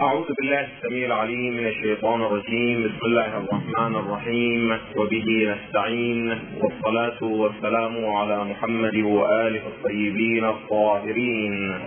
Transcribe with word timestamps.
أعوذ 0.00 0.26
بالله 0.38 0.60
السميع 0.60 1.06
العليم 1.06 1.56
من 1.56 1.66
الشيطان 1.66 2.22
الرجيم. 2.22 2.82
بسم 2.84 3.06
الله 3.06 3.38
الرحمن 3.38 3.96
الرحيم. 3.96 4.78
وبه 4.96 5.24
نستعين. 5.52 6.38
والصلاة 6.62 7.20
والسلام 7.22 8.06
على 8.16 8.44
محمد 8.44 8.96
وآله 8.96 9.62
الطيبين 9.66 10.44
الطاهرين. 10.44 11.78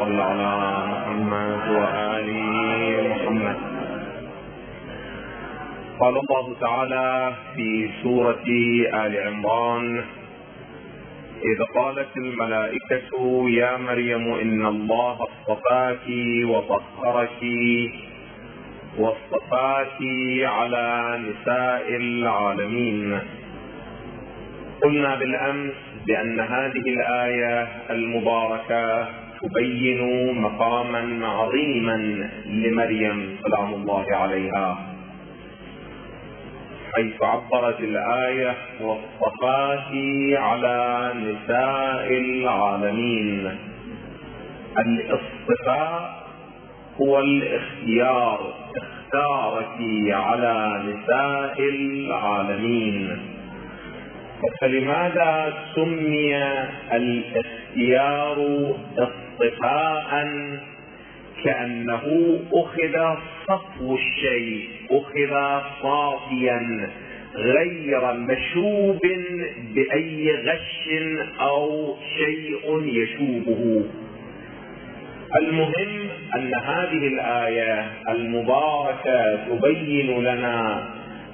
صل 0.00 0.20
على 0.20 0.52
محمد 0.92 1.62
وآل 1.76 2.28
محمد. 3.10 3.56
قال 6.00 6.14
الله 6.18 6.54
تعالى 6.60 7.34
في 7.56 7.88
سورة 8.02 8.46
آل 9.06 9.12
عمران 9.26 10.04
إذ 11.46 11.62
قالت 11.74 12.16
الملائكة 12.16 13.10
يا 13.48 13.76
مريم 13.76 14.34
إن 14.34 14.66
الله 14.66 15.16
اصطفاك 15.28 16.06
وطهرك 16.44 17.40
واصطفاك 18.98 19.98
على 20.42 21.18
نساء 21.26 21.96
العالمين. 21.96 23.18
قلنا 24.82 25.14
بالأمس 25.14 25.74
بأن 26.06 26.40
هذه 26.40 26.84
الآية 26.96 27.68
المباركة 27.90 29.08
تبين 29.42 30.00
مقاما 30.40 31.26
عظيما 31.26 31.96
لمريم 32.46 33.36
سلام 33.42 33.74
الله 33.74 34.04
عليها. 34.10 34.95
حيث 36.96 37.22
عبرت 37.22 37.80
الآية 37.80 38.54
والصفات 38.80 39.92
على 40.32 41.12
نساء 41.16 42.12
العالمين. 42.12 43.58
الإصطفاء 44.78 46.26
هو 47.00 47.20
الإختيار 47.20 48.54
اختارك 48.76 49.78
على 50.10 50.82
نساء 50.86 51.60
العالمين. 51.60 53.18
فلماذا 54.60 55.54
سمي 55.74 56.36
الاختيار 56.92 58.36
اصطفاء 58.98 60.26
كأنه 61.46 62.02
أخذ 62.52 63.16
صفو 63.48 63.94
الشيء 63.94 64.68
أخذ 64.90 65.62
صافيا 65.82 66.90
غير 67.36 68.12
مشوب 68.12 69.00
بأي 69.74 70.30
غش 70.46 70.88
أو 71.40 71.94
شيء 72.18 72.82
يشوبه. 72.84 73.84
المهم 75.40 76.08
أن 76.36 76.54
هذه 76.54 77.06
الآية 77.08 77.86
المباركة 78.08 79.36
تبين 79.48 80.20
لنا 80.24 80.88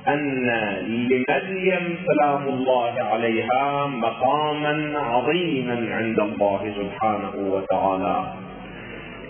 أن 0.09 0.47
لمريم 0.87 1.97
سلام 2.07 2.49
الله 2.49 2.95
عليها 3.03 3.87
مقاما 3.87 4.99
عظيما 4.99 5.87
عند 5.95 6.21
الله 6.21 6.75
سبحانه 6.77 7.33
وتعالى. 7.37 8.42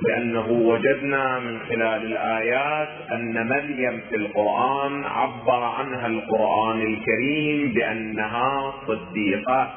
لأنه 0.08 0.47
وجدنا 0.50 1.39
من 1.39 1.61
خلال 1.69 2.05
الآيات 2.12 2.89
أن 3.12 3.48
مريم 3.48 4.00
في 4.11 4.17
القرآن 4.17 5.05
عبر 5.05 5.62
عنها 5.62 6.06
القرآن 6.06 6.81
الكريم 6.83 7.72
بأنها 7.72 8.72
صديقة. 8.86 9.70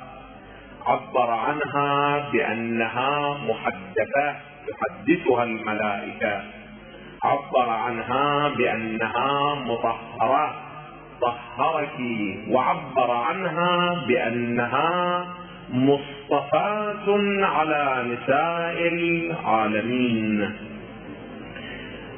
عبر 0.86 1.32
عنها 1.32 2.20
بأنها 2.32 3.38
محدثة 3.48 4.36
تحدثها 4.68 5.44
الملائكة. 5.44 6.42
عبر 7.24 7.70
عنها 7.70 8.50
بأنها 8.50 9.56
مطهرة 9.56 10.56
طهرك 11.22 12.00
وعبر 12.50 13.12
عنها 13.12 13.94
بأنها 14.08 15.26
مصطفاة 15.70 17.08
على 17.42 18.06
نساء 18.08 18.88
العالمين. 18.88 20.52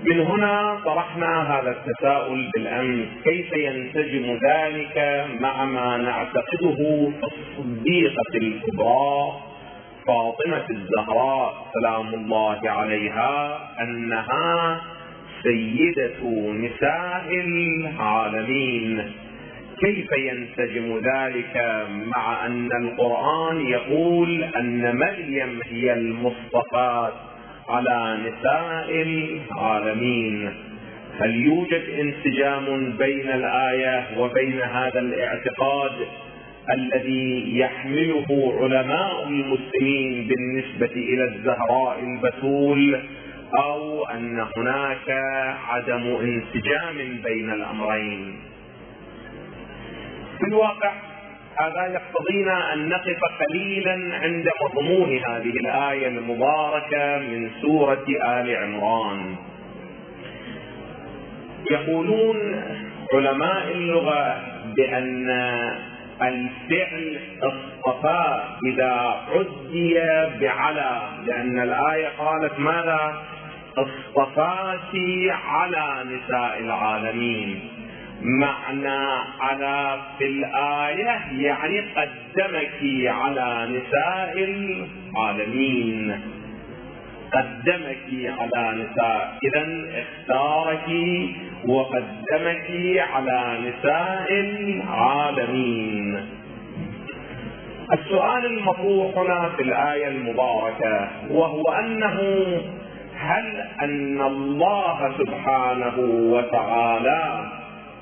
من 0.04 0.20
هنا 0.20 0.80
طرحنا 0.86 1.60
هذا 1.60 1.72
التساؤل 1.72 2.50
بالأمس 2.54 3.08
كيف 3.24 3.54
ينسجم 3.54 4.40
ذلك 4.50 5.26
مع 5.40 5.66
ما 5.66 5.98
نعتقده 5.98 6.76
في 7.20 7.26
الصديقة 7.26 8.34
الكبرى 8.36 9.34
فاطمة 10.08 10.66
الزهراء 10.70 11.54
سلام 11.74 12.14
الله 12.14 12.60
عليها 12.70 13.60
أنها 13.82 14.82
سيدة 15.44 16.24
نساء 16.52 17.26
العالمين. 17.48 19.12
كيف 19.80 20.08
ينسجم 20.18 20.98
ذلك 20.98 21.86
مع 22.16 22.46
أن 22.46 22.70
القرآن 22.82 23.66
يقول 23.66 24.44
أن 24.44 24.96
مريم 24.98 25.60
هي 25.66 25.94
المصطفاه 25.94 27.12
على 27.70 28.18
نساء 28.26 29.02
العالمين؟ 29.02 30.54
هل 31.20 31.36
يوجد 31.46 31.84
انسجام 32.00 32.94
بين 32.98 33.30
الآية 33.30 34.20
وبين 34.20 34.62
هذا 34.62 35.00
الاعتقاد 35.00 35.92
الذي 36.74 37.58
يحمله 37.58 38.26
علماء 38.62 39.28
المسلمين 39.28 40.28
بالنسبة 40.28 40.96
إلى 40.96 41.24
الزهراء 41.24 42.00
البتول 42.00 43.02
أو 43.64 44.06
أن 44.06 44.46
هناك 44.58 45.10
عدم 45.70 46.04
انسجام 46.22 47.22
بين 47.24 47.50
الأمرين؟ 47.50 48.36
في 50.38 50.48
الواقع 50.48 50.92
هذا 51.60 51.86
يقتضينا 51.94 52.74
أن 52.74 52.90
نقف 52.90 53.20
قليلا 53.40 54.18
عند 54.22 54.48
مضمون 54.64 55.20
هذه 55.30 55.50
الآية 55.50 56.08
المباركة 56.08 57.18
من 57.18 57.50
سورة 57.62 58.06
آل 58.26 58.56
عمران. 58.56 59.36
يقولون 61.72 62.64
علماء 63.14 63.72
اللغة 63.72 64.42
بأن 64.76 65.30
الفعل 66.22 67.20
الصفاء 67.44 68.58
إذا 68.66 69.16
عدي 69.30 69.94
بعلى 70.42 71.02
لأن 71.26 71.60
الآية 71.60 72.08
قالت 72.18 72.60
ماذا؟ 72.60 73.24
اصطفاك 73.78 75.02
على 75.46 76.06
نساء 76.06 76.60
العالمين. 76.60 77.77
معنى 78.22 79.00
على 79.40 80.00
في 80.18 80.26
الآية 80.26 81.20
يعني 81.40 81.80
قدمك 81.80 83.08
على 83.08 83.68
نساء 83.72 84.34
العالمين. 84.44 86.20
قدمك 87.34 88.32
على 88.40 88.84
نساء 88.84 89.38
إذا 89.44 89.66
اختارك 90.02 90.90
وقدمك 91.68 92.72
على 93.14 93.58
نساء 93.70 94.28
العالمين. 94.40 96.26
السؤال 97.94 98.46
المطروح 98.46 99.18
هنا 99.18 99.50
في 99.50 99.64
الآية 99.64 100.08
المباركة 100.08 101.10
وهو 101.32 101.64
أنه 101.72 102.20
هل 103.16 103.68
أن 103.82 104.22
الله 104.22 105.14
سبحانه 105.18 106.00
وتعالى 106.34 107.52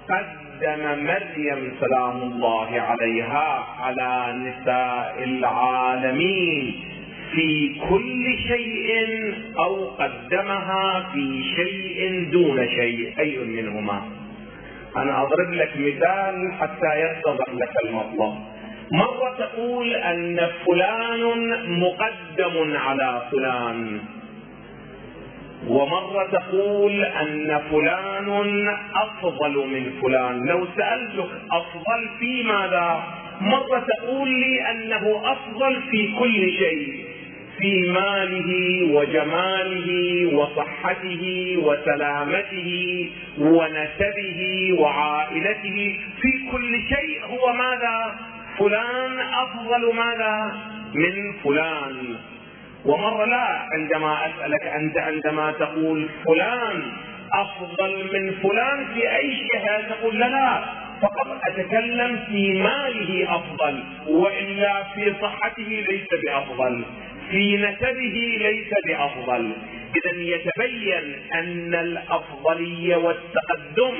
قدم 0.09 1.03
مريم 1.03 1.73
سلام 1.79 2.21
الله 2.21 2.81
عليها 2.81 3.65
على 3.79 4.33
نساء 4.37 5.23
العالمين 5.23 6.73
في 7.31 7.75
كل 7.89 8.37
شيء 8.47 8.87
أو 9.59 9.85
قدمها 9.85 11.09
في 11.13 11.43
شيء 11.55 12.29
دون 12.31 12.67
شيء 12.69 13.13
أي 13.19 13.37
منهما. 13.37 14.01
أنا 14.97 15.21
أضرب 15.23 15.53
لك 15.53 15.71
مثال 15.77 16.53
حتى 16.59 16.91
يتضح 17.01 17.49
لك 17.53 17.71
المطلب 17.85 18.35
مرة 18.91 19.35
تقول 19.37 19.95
أن 19.95 20.49
فلان 20.65 21.21
مقدم 21.79 22.77
على 22.77 23.21
فلان. 23.31 23.99
ومرة 25.67 26.27
تقول 26.31 27.05
أن 27.05 27.61
فلان 27.71 28.67
أفضل 28.95 29.67
من 29.67 29.91
فلان. 30.01 30.45
لو 30.47 30.67
سألتك 30.77 31.29
أفضل 31.51 32.09
في 32.19 32.43
ماذا؟ 32.43 33.03
مرة 33.41 33.79
تقول 33.79 34.29
لي 34.29 34.71
أنه 34.71 35.21
أفضل 35.31 35.81
في 35.91 36.15
كل 36.19 36.51
شيء 36.51 37.05
في 37.57 37.91
ماله 37.91 38.49
وجماله 38.95 39.89
وصحته 40.35 41.55
وسلامته 41.57 43.09
ونسبه 43.39 44.69
وعائلته 44.79 45.99
في 46.21 46.51
كل 46.51 46.79
شيء 46.95 47.21
هو 47.25 47.53
ماذا؟ 47.53 48.15
فلان 48.59 49.19
أفضل 49.19 49.95
ماذا؟ 49.95 50.51
من 50.93 51.33
فلان. 51.43 52.15
ومرة 52.85 53.25
لا 53.25 53.67
عندما 53.73 54.25
أسألك 54.25 54.63
أنت 54.63 54.97
عندما 54.97 55.51
تقول 55.51 56.09
فلان 56.25 56.91
أفضل 57.33 58.09
من 58.13 58.31
فلان 58.43 58.85
في 58.93 59.15
أي 59.15 59.47
جهة 59.53 59.81
تقول 59.89 60.19
لا 60.19 60.25
لا. 60.29 60.63
فقط 61.01 61.39
أتكلم 61.47 62.19
في 62.31 62.53
ماله 62.53 63.35
أفضل 63.35 63.83
وإلا 64.07 64.83
في 64.95 65.13
صحته 65.21 65.83
ليس 65.89 66.07
بأفضل 66.23 66.85
في 67.31 67.57
نسبه 67.57 68.37
ليس 68.41 68.69
بأفضل. 68.87 69.51
إذا 69.97 70.21
يتبين 70.21 71.15
أن 71.33 71.75
الأفضلية 71.75 72.95
والتقدم 72.95 73.93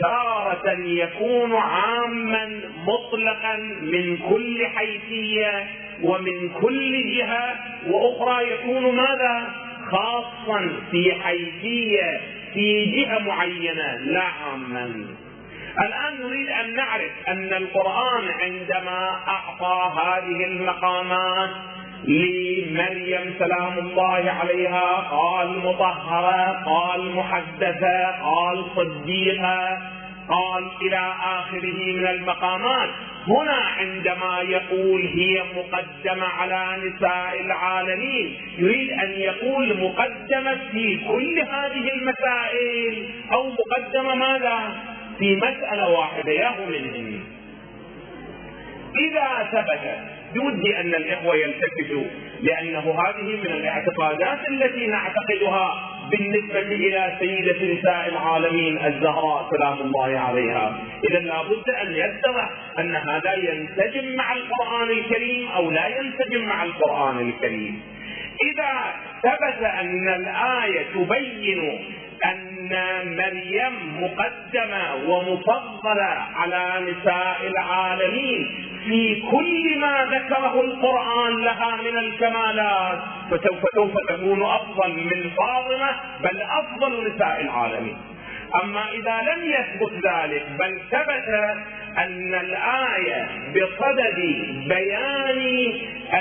تارة 0.00 0.70
يكون 0.80 1.54
عاما 1.54 2.60
مطلقا 2.86 3.56
من 3.82 4.16
كل 4.28 4.66
حيثية 4.76 5.66
ومن 6.02 6.48
كل 6.48 7.16
جهة 7.16 7.54
وأخرى 7.90 8.52
يكون 8.52 8.96
ماذا؟ 8.96 9.46
خاصا 9.90 10.72
في 10.90 11.12
حيثية 11.24 12.20
في 12.54 12.84
جهة 12.84 13.18
معينة 13.18 13.94
لا 13.96 14.22
عاما 14.22 15.06
الآن 15.80 16.20
نريد 16.22 16.48
أن 16.48 16.74
نعرف 16.76 17.12
أن 17.28 17.52
القرآن 17.52 18.28
عندما 18.40 19.10
أعطى 19.28 19.92
هذه 20.00 20.44
المقامات 20.44 21.50
لمريم 22.04 23.34
سلام 23.38 23.78
الله 23.78 24.30
عليها 24.40 24.94
قال 25.10 25.58
مطهرة 25.58 26.62
قال 26.66 27.12
محدثة 27.16 28.10
قال 28.22 28.64
صديقة 28.76 29.78
قال 30.28 30.70
إلى 30.82 31.14
آخره 31.24 31.92
من 31.92 32.06
المقامات. 32.06 32.90
هنا 33.28 33.62
عندما 33.78 34.40
يقول 34.40 35.00
هي 35.00 35.42
مقدمة 35.56 36.26
على 36.26 36.76
نساء 36.84 37.40
العالمين 37.40 38.36
يريد 38.58 38.90
أن 38.90 39.10
يقول 39.10 39.80
مقدمة 39.80 40.58
في 40.72 41.00
كل 41.08 41.38
هذه 41.40 41.90
المسائل 41.94 43.08
أو 43.32 43.50
مقدمة 43.50 44.14
ماذا؟ 44.14 44.76
في 45.18 45.36
مسألة 45.36 45.88
واحدة 45.88 46.32
ياهو 46.32 46.66
منهن 46.66 47.20
إذا 48.98 49.48
ثبت 49.52 49.98
بودي 50.34 50.80
أن 50.80 50.94
الإخوة 50.94 51.36
يلتفتوا 51.36 52.04
لأنه 52.40 52.78
هذه 52.80 53.36
من 53.36 53.46
الاعتقادات 53.46 54.38
التي 54.48 54.86
نعتقدها. 54.86 55.85
بالنسبة 56.10 56.60
إلى 56.60 57.16
سيدة 57.18 57.74
نساء 57.74 58.08
العالمين 58.08 58.84
الزهراء 58.86 59.50
سلام 59.50 59.78
الله 59.80 60.18
عليها. 60.18 60.78
إذا 61.10 61.18
لابد 61.18 61.70
أن 61.82 61.92
يتضح 61.92 62.50
أن 62.78 62.94
هذا 62.94 63.34
ينسجم 63.34 64.16
مع 64.16 64.32
القرآن 64.32 64.90
الكريم 64.90 65.48
أو 65.48 65.70
لا 65.70 65.86
ينسجم 65.86 66.44
مع 66.44 66.62
القرآن 66.64 67.28
الكريم. 67.28 67.82
إذا 68.42 68.94
ثبت 69.22 69.62
أن 69.64 70.08
الآية 70.08 70.86
تبين 70.94 71.86
أن 72.24 72.70
مريم 73.16 74.02
مقدمة 74.02 74.94
ومفضلة 74.94 76.12
على 76.36 76.90
نساء 76.90 77.36
العالمين 77.46 78.48
في 78.86 79.22
كل 79.30 79.78
ما 79.78 80.04
ذكره 80.10 80.60
القرآن 80.60 81.36
لها 81.44 81.76
من 81.76 81.98
الكمالات. 81.98 82.98
فسوف 83.30 83.62
سوف 83.74 83.92
تكون 84.08 84.42
أفضل 84.42 84.90
من 84.92 85.30
فاطمة 85.30 85.90
بل 86.22 86.42
أفضل 86.42 87.08
نساء 87.08 87.40
العالمين. 87.40 87.96
أما 88.62 88.84
إذا 88.92 89.20
لم 89.30 89.40
يثبت 89.50 89.92
ذلك 90.06 90.46
بل 90.58 90.80
ثبت 90.90 91.28
أن 91.98 92.34
الآية 92.34 93.28
بصدد 93.54 94.18
بيان 94.68 95.40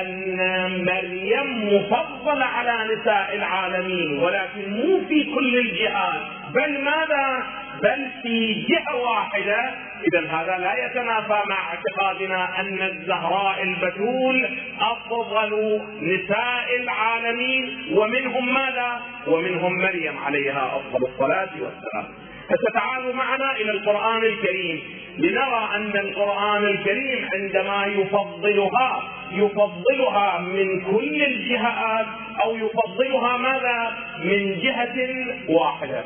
أن 0.02 0.38
مريم 0.86 1.76
مفضلة 1.76 2.46
على 2.46 2.96
نساء 2.96 3.36
العالمين 3.36 4.20
ولكن 4.20 4.70
مو 4.70 5.02
في 5.10 5.24
كل 5.36 5.60
الجهات. 5.60 6.22
بل 6.54 6.82
ماذا؟ 6.82 7.44
بل 7.84 8.08
في 8.24 8.54
جهة 8.54 8.96
واحدة. 8.96 9.74
إذا 10.08 10.28
هذا 10.30 10.58
لا 10.58 10.86
يتنافى 10.86 11.42
مع 11.50 11.74
اعتقادنا 11.74 12.60
أن 12.60 12.82
الزهراء 12.82 13.64
البتول 13.64 14.58
أفضل 14.82 15.82
نساء 16.02 16.76
العالمين. 16.80 17.94
ومنهم 17.94 18.54
ماذا؟ 18.54 19.02
ومنهم 19.28 19.82
مريم 19.82 20.18
عليها 20.18 20.72
أفضل 20.78 21.06
الصلاة 21.06 21.50
والسلام. 21.62 22.14
فتعالوا 22.50 23.14
معنا 23.14 23.52
إلى 23.56 23.72
القرآن 23.72 24.24
الكريم. 24.24 24.84
لنرى 25.18 25.70
أن 25.76 25.92
القرآن 26.00 26.64
الكريم 26.64 27.30
عندما 27.34 27.86
يفضلها 27.86 29.04
يفضلها 29.32 30.40
من 30.40 30.82
كل 30.82 31.24
الجهات 31.24 32.06
أو 32.44 32.56
يفضلها 32.56 33.38
ماذا؟ 33.38 33.98
من 34.24 34.60
جهة 34.60 35.26
واحدة. 35.50 36.04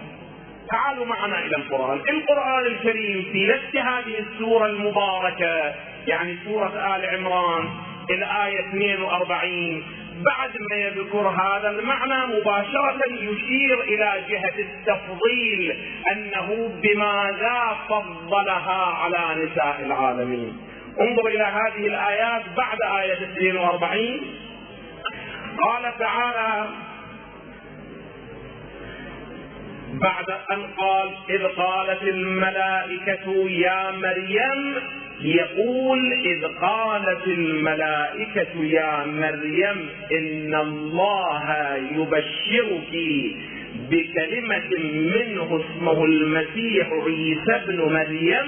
تعالوا 0.72 1.06
معنا 1.06 1.40
إلى 1.40 1.56
القرآن. 1.56 2.00
القرآن 2.10 2.66
الكريم 2.66 3.30
في 3.32 3.48
نفس 3.48 3.76
هذه 3.76 4.20
السورة 4.20 4.66
المباركة 4.66 5.74
يعني 6.08 6.38
سورة 6.46 6.96
آل 6.96 7.06
عمران 7.06 7.70
الآية 8.10 8.60
42 8.60 9.84
بعد 10.26 10.52
ما 10.70 10.76
يذكر 10.76 11.28
هذا 11.28 11.70
المعنى 11.70 12.36
مباشرة 12.36 13.00
يشير 13.12 13.82
إلى 13.82 14.24
جهة 14.30 14.60
التفضيل 14.60 15.78
أنه 16.12 16.74
بماذا 16.84 17.78
فضلها 17.90 18.86
على 18.86 19.46
نساء 19.46 19.82
العالمين. 19.86 20.58
انظر 21.02 21.28
إلى 21.28 21.44
هذه 21.44 21.88
الآيات 21.88 22.42
بعد 22.58 22.78
آية 23.02 23.14
42 23.14 24.22
قال 25.64 25.98
تعالى 26.00 26.70
بعد 30.02 30.30
أن 30.52 30.64
قال 30.78 31.10
إذ 31.30 31.44
قالت 31.48 32.04
الملائكة 32.04 33.50
يا 33.50 33.92
مريم 33.92 34.76
يقول 35.22 36.00
إذ 36.26 36.46
قالت 36.62 37.28
الملائكة 37.28 38.64
يا 38.64 39.06
مريم 39.06 39.90
إن 40.12 40.56
الله 40.56 41.76
يبشرك 41.92 42.94
بكلمة 43.90 44.70
منه 45.18 45.62
اسمه 45.66 46.06
المسيح 46.06 46.88
عيسى 47.06 47.56
ابن 47.56 47.78
مريم 47.94 48.48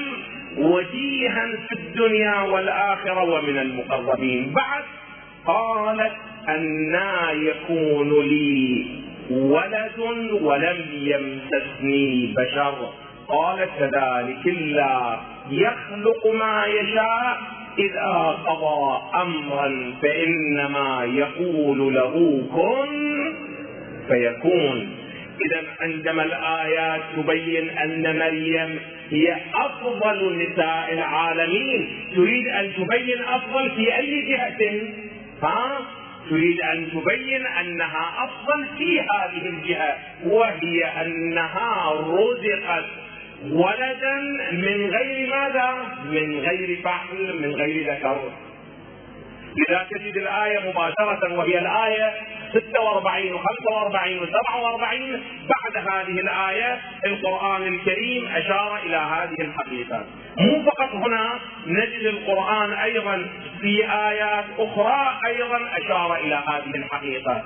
وجيها 0.57 1.47
في 1.69 1.75
الدنيا 1.79 2.41
والآخرة 2.41 3.23
ومن 3.23 3.57
المقربين. 3.57 4.53
بعد 4.53 4.83
قالت 5.45 6.13
أنا 6.49 7.31
يكون 7.31 8.09
لي 8.27 8.85
ولد 9.31 9.99
ولم 10.41 10.85
يمسسني 10.91 12.33
بشر. 12.37 12.93
قال 13.27 13.67
كذلك 13.79 14.47
الله 14.47 15.19
يخلق 15.51 16.27
ما 16.27 16.65
يشاء 16.65 17.37
إذا 17.79 18.37
قضى 18.45 19.01
أمرا 19.21 19.93
فإنما 20.01 21.03
يقول 21.03 21.93
له 21.93 22.43
كن 22.55 23.33
فيكون. 24.07 24.89
إذا 25.45 25.63
عندما 25.79 26.23
الآيات 26.23 27.01
تبين 27.17 27.69
أن 27.69 28.19
مريم 28.19 28.79
هي 29.11 29.37
أفضل 29.55 30.37
نساء 30.37 30.93
العالمين 30.93 31.87
تريد 32.15 32.47
أن 32.47 32.73
تبين 32.73 33.21
أفضل 33.21 33.71
في 33.71 33.97
أي 33.97 34.21
جهة؟ 34.21 34.81
ها؟ 35.43 35.77
تريد 36.31 36.61
أن 36.61 36.91
تبين 36.91 37.47
أنها 37.47 38.13
أفضل 38.23 38.67
في 38.77 38.99
هذه 38.99 39.45
الجهة 39.45 39.97
وهي 40.23 40.85
أنها 41.01 41.91
رزقت 41.91 42.85
ولدا 43.49 44.15
من 44.51 44.89
غير 44.89 45.29
ماذا؟ 45.29 45.75
من 46.05 46.39
غير 46.39 46.81
فحل 46.83 47.41
من 47.41 47.55
غير 47.55 47.93
ذكر 47.93 48.31
لذا 49.57 49.87
تجد 49.91 50.17
الآية 50.17 50.59
مباشرة 50.69 51.33
وهي 51.37 51.59
الآية 51.59 52.13
46 52.53 53.33
و 53.33 53.37
45 53.37 54.19
و 54.19 54.25
47 54.25 55.23
بعد 55.75 55.87
هذه 55.87 56.19
الآية 56.19 56.79
القرآن 57.05 57.63
الكريم 57.67 58.27
أشار 58.27 58.77
إلى 58.85 58.97
هذه 58.97 59.35
الحقيقة. 59.39 60.05
مو 60.39 60.63
فقط 60.63 60.95
هنا 60.95 61.39
نجد 61.67 62.05
القرآن 62.05 62.73
أيضا 62.73 63.27
في 63.61 63.91
آيات 63.91 64.45
أخرى 64.59 65.17
أيضا 65.25 65.59
أشار 65.77 66.15
إلى 66.15 66.35
هذه 66.47 66.75
الحقيقة. 66.75 67.43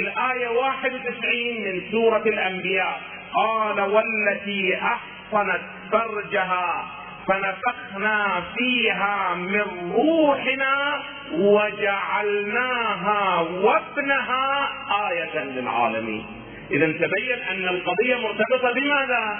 الآية 0.00 0.48
91 0.48 1.64
من 1.64 1.82
سورة 1.90 2.22
الأنبياء. 2.26 3.00
قال 3.34 3.80
والتي 3.80 4.78
أحصنت 4.82 5.60
فرجها 5.92 6.84
فنفخنا 7.28 8.42
فيها 8.56 9.34
من 9.34 9.92
روحنا 9.96 11.02
وجعلناها 11.32 13.40
وابنها 13.40 14.68
آية 15.10 15.44
للعالمين. 15.44 16.26
إذا 16.70 16.86
تبين 16.86 17.38
أن 17.50 17.68
القضية 17.68 18.16
مرتبطة 18.16 18.72
بماذا؟ 18.72 19.38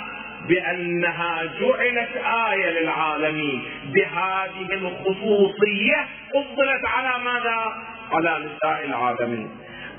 بأنها 0.48 1.42
جعلت 1.60 2.16
آية 2.52 2.80
للعالمين 2.80 3.62
بهذه 3.84 4.72
الخصوصية 4.72 6.06
فضلت 6.34 6.84
على 6.86 7.24
ماذا؟ 7.24 7.74
على 8.12 8.44
نساء 8.46 8.84
العالمين 8.84 9.50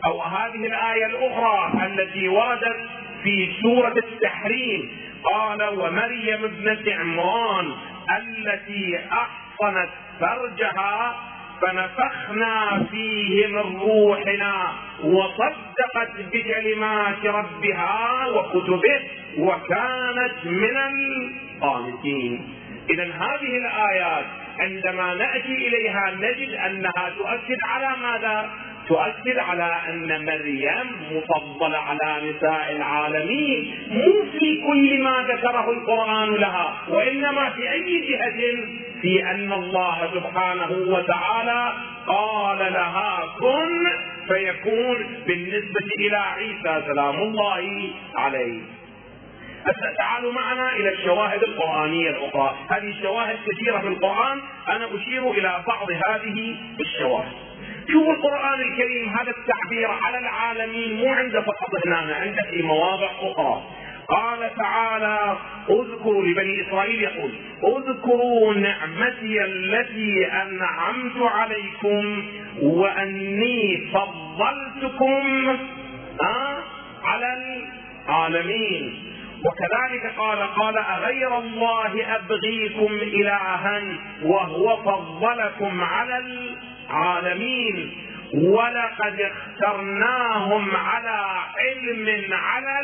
أو 0.06 0.22
هذه 0.22 0.66
الآية 0.68 1.06
الأخرى 1.06 1.86
التي 1.86 2.28
وردت 2.28 2.78
في 3.24 3.50
سورة 3.62 3.94
التحريم 3.98 4.90
قال 5.24 5.64
ومريم 5.64 6.44
ابنة 6.44 6.96
عمران 6.96 7.72
التي 8.18 9.00
أحصنت 9.12 9.90
فرجها 10.20 11.16
فنفخنا 11.62 12.86
فيه 12.92 13.48
من 13.48 13.78
روحنا 13.80 14.74
وصدقت 15.04 16.12
بكلمات 16.34 17.26
ربها 17.26 18.28
وكتبه 18.28 19.00
وكانت 19.38 20.46
من 20.46 20.78
القانتين 20.78 22.54
اذا 22.90 23.04
هذه 23.04 23.58
الآيات 23.58 24.26
عندما 24.60 25.14
نأتي 25.14 25.68
إليها 25.68 26.12
نجد 26.12 26.54
أنها 26.54 27.10
تؤكد 27.18 27.58
على 27.64 27.98
ماذا؟ 28.02 28.50
تؤكد 28.88 29.38
على 29.38 29.82
أن 29.90 30.26
مريم 30.26 30.88
مفضلة 31.12 31.78
على 31.78 32.30
نساء 32.30 32.72
العالمين 32.72 33.88
مو 33.90 34.26
في 34.40 34.62
كل 34.68 35.04
ما 35.04 35.26
ذكره 35.28 35.72
القرآن 35.72 36.34
لها 36.34 36.74
وإنما 36.90 37.50
في 37.50 37.72
أي 37.72 38.02
جهة 38.08 38.66
في 39.02 39.32
أن 39.32 39.54
الله 39.54 40.10
سبحانه 40.14 40.72
وتعالى 40.72 41.74
قال 42.08 42.58
لها 42.74 43.24
كن 43.40 43.86
فيكون 44.28 44.98
بالنسبة 45.28 45.88
إلى 46.00 46.18
عيسى 46.18 46.88
سلام 46.88 47.16
الله 47.16 47.90
عليه 48.16 48.62
تعالوا 49.98 50.34
معنا 50.34 50.76
إلى 50.76 50.94
الشواهد 50.94 51.44
القرآنية 51.44 52.10
الأخرى، 52.10 52.56
هذه 52.70 52.90
الشواهد 52.90 53.38
كثيرة 53.48 53.80
في 53.80 53.88
القرآن، 53.88 54.42
أنا 54.70 54.86
أشير 54.96 55.32
إلى 55.32 55.64
بعض 55.68 55.88
هذه 55.92 56.56
الشواهد. 56.80 57.47
شوفوا 57.92 58.14
القرآن 58.14 58.62
الكريم 58.62 59.10
هذا 59.10 59.32
التعبير 59.32 59.88
على 60.04 60.18
العالمين 60.20 60.94
مو 60.98 61.14
عنده 61.14 61.42
فقط 61.42 61.70
هنا 61.86 62.16
عنده 62.16 62.42
في 62.52 62.62
مواضع 62.62 63.10
أخرى. 63.22 63.64
قال 64.10 64.56
تعالى 64.56 65.38
اذكروا 65.70 66.24
لبني 66.24 66.68
إسرائيل 66.68 67.04
يقول 67.04 67.32
اذكروا 67.64 68.54
نعمتي 68.54 69.46
التي 69.46 70.26
أنعمت 70.26 71.18
عليكم 71.22 72.24
وأني 72.62 73.92
فضلتكم 73.94 75.58
على 77.04 77.58
العالمين. 78.08 79.04
وكذلك 79.46 80.14
قال 80.18 80.40
قال 80.40 80.78
أغير 80.78 81.38
الله 81.40 82.16
أبغيكم 82.16 82.94
إلها 82.94 83.82
وهو 84.24 84.78
فضلكم 84.78 85.82
على 85.82 86.18
العالمين 86.18 86.77
ولقد 88.34 89.22
اخترناهم 89.22 90.76
على 90.76 91.20
علم 91.60 92.34
على 92.34 92.82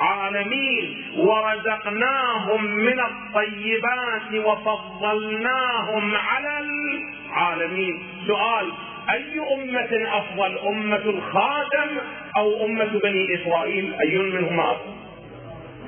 العالمين 0.00 1.04
ورزقناهم 1.16 2.64
من 2.64 3.00
الطيبات 3.00 4.44
وفضلناهم 4.46 6.14
على 6.16 6.58
العالمين. 6.58 8.02
سؤال 8.26 8.72
أي 9.10 9.40
أمة 9.54 10.08
أفضل 10.18 10.58
أمة 10.58 10.96
الخاتم 11.10 11.88
أو 12.36 12.64
أمة 12.66 12.84
بني 13.02 13.26
إسرائيل؟ 13.34 13.94
أي 14.00 14.18
منهما 14.18 14.72
أفضل؟ 14.72 14.92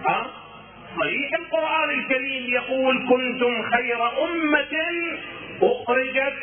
ها؟ 0.08 0.26
صحيح 1.00 1.30
القرآن 1.38 1.90
الكريم 1.90 2.44
يقول 2.54 3.08
كنتم 3.08 3.62
خير 3.62 3.98
أمة 4.24 4.74
أخرجت 5.62 6.34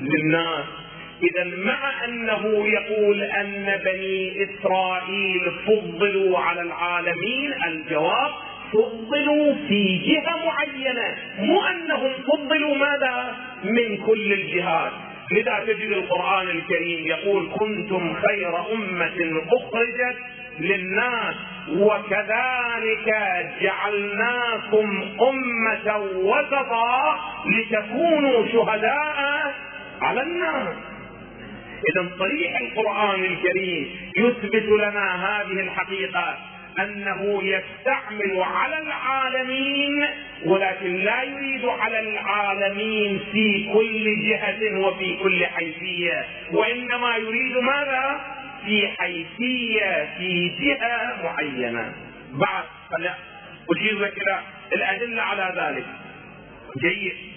للناس. 0.00 0.64
إذا 1.22 1.44
مع 1.56 2.04
أنه 2.04 2.68
يقول 2.68 3.22
أن 3.22 3.80
بني 3.84 4.44
إسرائيل 4.44 5.52
فضلوا 5.66 6.38
على 6.38 6.60
العالمين 6.62 7.54
الجواب 7.66 8.30
فضلوا 8.72 9.54
في 9.68 9.98
جهة 9.98 10.36
معينة 10.46 11.16
مو 11.38 11.62
أنهم 11.62 12.12
فضلوا 12.28 12.74
ماذا؟ 12.76 13.34
من 13.64 13.96
كل 14.06 14.32
الجهات. 14.32 14.92
لذا 15.32 15.64
تجد 15.66 15.90
القرآن 15.92 16.48
الكريم 16.48 17.06
يقول 17.06 17.48
كنتم 17.58 18.14
خير 18.14 18.72
أمة 18.72 19.42
أخرجت 19.52 20.16
للناس 20.60 21.34
وكذلك 21.76 23.14
جعلناكم 23.62 25.04
أمة 25.28 25.98
وسطا 26.16 27.20
لتكونوا 27.46 28.46
شهداء 28.52 29.54
على 30.02 30.22
الناس 30.22 30.76
إذا 31.90 32.10
صريح 32.18 32.60
القرآن 32.60 33.24
الكريم 33.24 34.10
يثبت 34.16 34.64
لنا 34.68 35.14
هذه 35.26 35.60
الحقيقة 35.60 36.38
أنه 36.80 37.42
يستعمل 37.42 38.42
على 38.42 38.78
العالمين 38.78 40.06
ولكن 40.44 40.96
لا 40.96 41.22
يريد 41.22 41.64
على 41.64 42.00
العالمين 42.00 43.20
في 43.32 43.70
كل 43.72 44.22
جهة 44.28 44.78
وفي 44.78 45.16
كل 45.22 45.46
حيثية. 45.46 46.26
وإنما 46.52 47.16
يريد 47.16 47.56
ماذا؟ 47.56 48.20
في 48.64 48.88
حيثية 48.98 50.08
في 50.18 50.48
جهة 50.60 51.22
معينة. 51.24 51.92
بعد 52.32 52.64
اشير 53.76 53.98
لك 53.98 54.12
إلى 54.22 54.40
الأدلة 54.72 55.22
على 55.22 55.54
ذلك. 55.56 55.86
جيد. 56.82 57.35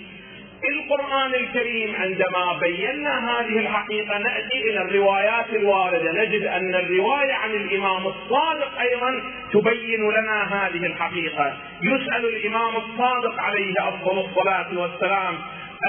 القرآن 0.67 1.35
الكريم 1.35 1.95
عندما 1.95 2.59
بينا 2.61 3.31
هذه 3.31 3.59
الحقيقة 3.59 4.17
نأتي 4.17 4.57
إلى 4.69 4.81
الروايات 4.81 5.49
الواردة. 5.49 6.11
نجد 6.11 6.43
أن 6.43 6.75
الرواية 6.75 7.33
عن 7.33 7.51
الإمام 7.51 8.07
الصادق 8.07 8.79
أيضا 8.79 9.23
تبين 9.53 10.11
لنا 10.11 10.43
هذه 10.43 10.85
الحقيقة. 10.85 11.57
يسأل 11.83 12.25
الإمام 12.25 12.75
الصادق 12.75 13.41
عليه 13.41 13.73
أفضل 13.79 14.19
الصلاة 14.19 14.79
والسلام 14.79 15.35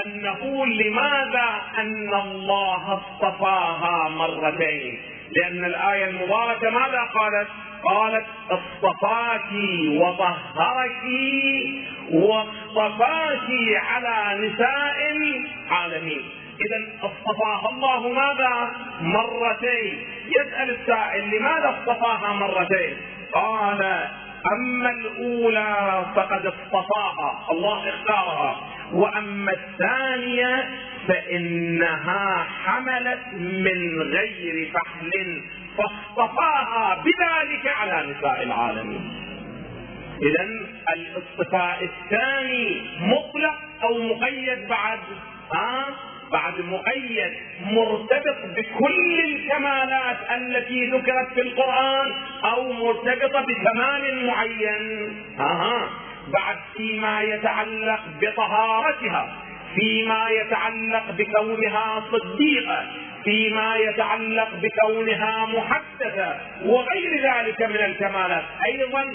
أنه 0.05 0.65
لماذا 0.65 1.61
أن 1.77 2.13
الله 2.13 2.93
اصطفاها 2.93 4.09
مرتين؟ 4.09 5.01
لأن 5.35 5.65
الآية 5.65 6.05
المباركة 6.05 6.69
ماذا 6.69 7.01
قالت؟ 7.13 7.47
قالت 7.83 8.25
اصطفاك 8.51 9.51
وطهرك 9.97 11.03
واصطفاك 12.11 13.49
على 13.75 14.47
نساء 14.47 15.11
العالمين. 15.11 16.29
اذا 16.61 17.07
اصطفاها 17.07 17.69
الله 17.69 18.09
ماذا؟ 18.09 18.71
مرتين. 19.01 20.05
يسأل 20.39 20.69
السائل 20.69 21.29
لماذا 21.37 21.79
اصطفاها 21.79 22.33
مرتين؟ 22.33 22.97
قال 23.33 23.83
أما 24.53 24.89
الأولى 24.89 26.05
فقد 26.15 26.45
اصطفاها. 26.45 27.47
الله 27.51 27.89
اختارها. 27.89 28.61
وأما 28.93 29.51
الثانية 29.51 30.69
فإنها 31.07 32.43
حملت 32.43 33.33
من 33.33 34.01
غير 34.01 34.71
فحل 34.73 35.41
فاصطفاها 35.77 37.03
بذلك 37.03 37.67
على 37.67 38.13
نساء 38.13 38.43
العالمين. 38.43 39.11
اذا 40.21 40.47
الاصطفاء 40.95 41.83
الثاني 41.83 42.81
مطلق 42.99 43.55
أو 43.83 43.97
مقيد 44.03 44.67
بعد 44.67 44.99
ها؟ 45.53 45.85
بعد 46.31 46.53
مقيد 46.61 47.33
مرتبط 47.65 48.37
بكل 48.57 49.19
الكمالات 49.19 50.17
التي 50.31 50.85
ذكرت 50.85 51.33
في 51.33 51.41
القرآن 51.41 52.11
أو 52.45 52.73
مرتبطة 52.73 53.41
بكمال 53.41 54.25
معين 54.27 55.13
أها 55.39 55.89
بعد 56.33 56.57
فيما 56.77 57.21
يتعلق 57.21 57.99
بطهارتها 58.21 59.37
فيما 59.75 60.29
يتعلق 60.29 61.11
بكونها 61.11 62.03
صديقة 62.11 62.85
فيما 63.23 63.75
يتعلق 63.77 64.49
بكونها 64.61 65.45
محدثة 65.45 66.35
وغير 66.65 67.21
ذلك 67.23 67.61
من 67.61 67.75
الكمالات. 67.85 68.43
أيضا 68.65 69.05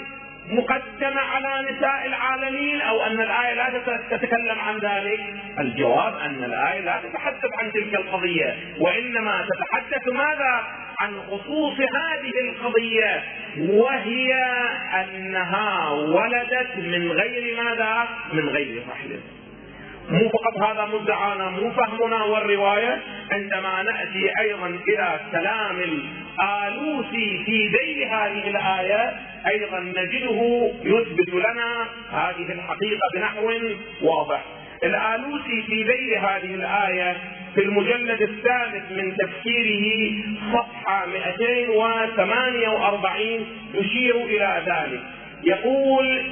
مقدمة 0.49 1.21
على 1.21 1.67
نساء 1.71 2.05
العالمين 2.05 2.81
أو 2.81 3.05
أن 3.05 3.21
الآية 3.21 3.53
لا 3.53 3.69
تتكلم 4.09 4.59
عن 4.59 4.77
ذلك. 4.77 5.19
الجواب 5.59 6.17
أن 6.17 6.43
الآية 6.43 6.79
لا 6.79 7.01
تتحدث 7.03 7.49
عن 7.59 7.71
تلك 7.71 7.95
القضية 7.95 8.55
وإنما 8.79 9.45
تتحدث 9.49 10.07
ماذا؟ 10.07 10.63
عن 10.99 11.21
خصوص 11.21 11.73
هذه 11.79 12.31
القضية 12.49 13.23
وهي 13.59 14.33
أنها 15.03 15.89
ولدت 15.89 16.75
من 16.77 17.11
غير 17.11 17.63
ماذا؟ 17.63 18.07
من 18.33 18.49
غير 18.49 18.83
رحل 18.89 19.19
مو 20.09 20.29
فقط 20.29 20.57
هذا 20.63 20.85
مدعانا 20.85 21.49
مو 21.49 21.71
فهمنا 21.71 22.23
والرواية 22.23 23.01
عندما 23.31 23.83
نأتي 23.83 24.31
أيضا 24.39 24.67
إلى 24.67 25.19
كلام 25.31 25.79
الآلوسي 25.79 27.43
في 27.45 27.67
ذيل 27.67 28.03
هذه 28.03 28.47
الآية 28.47 29.19
أيضا 29.47 29.79
نجده 29.79 30.71
يثبت 30.83 31.29
لنا 31.33 31.87
هذه 32.11 32.51
الحقيقة 32.51 33.09
بنحو 33.15 33.51
واضح. 34.01 34.43
الآلوسي 34.83 35.61
في 35.67 35.83
ذيل 35.83 36.17
هذه 36.17 36.55
الآية 36.55 37.17
في 37.55 37.61
المجلد 37.61 38.21
الثالث 38.21 38.91
من 38.91 39.17
تفسيره 39.17 40.13
صفحة 40.53 41.05
248 41.05 43.45
يشير 43.73 44.15
إلى 44.15 44.63
ذلك. 44.67 45.01
يقول 45.43 46.23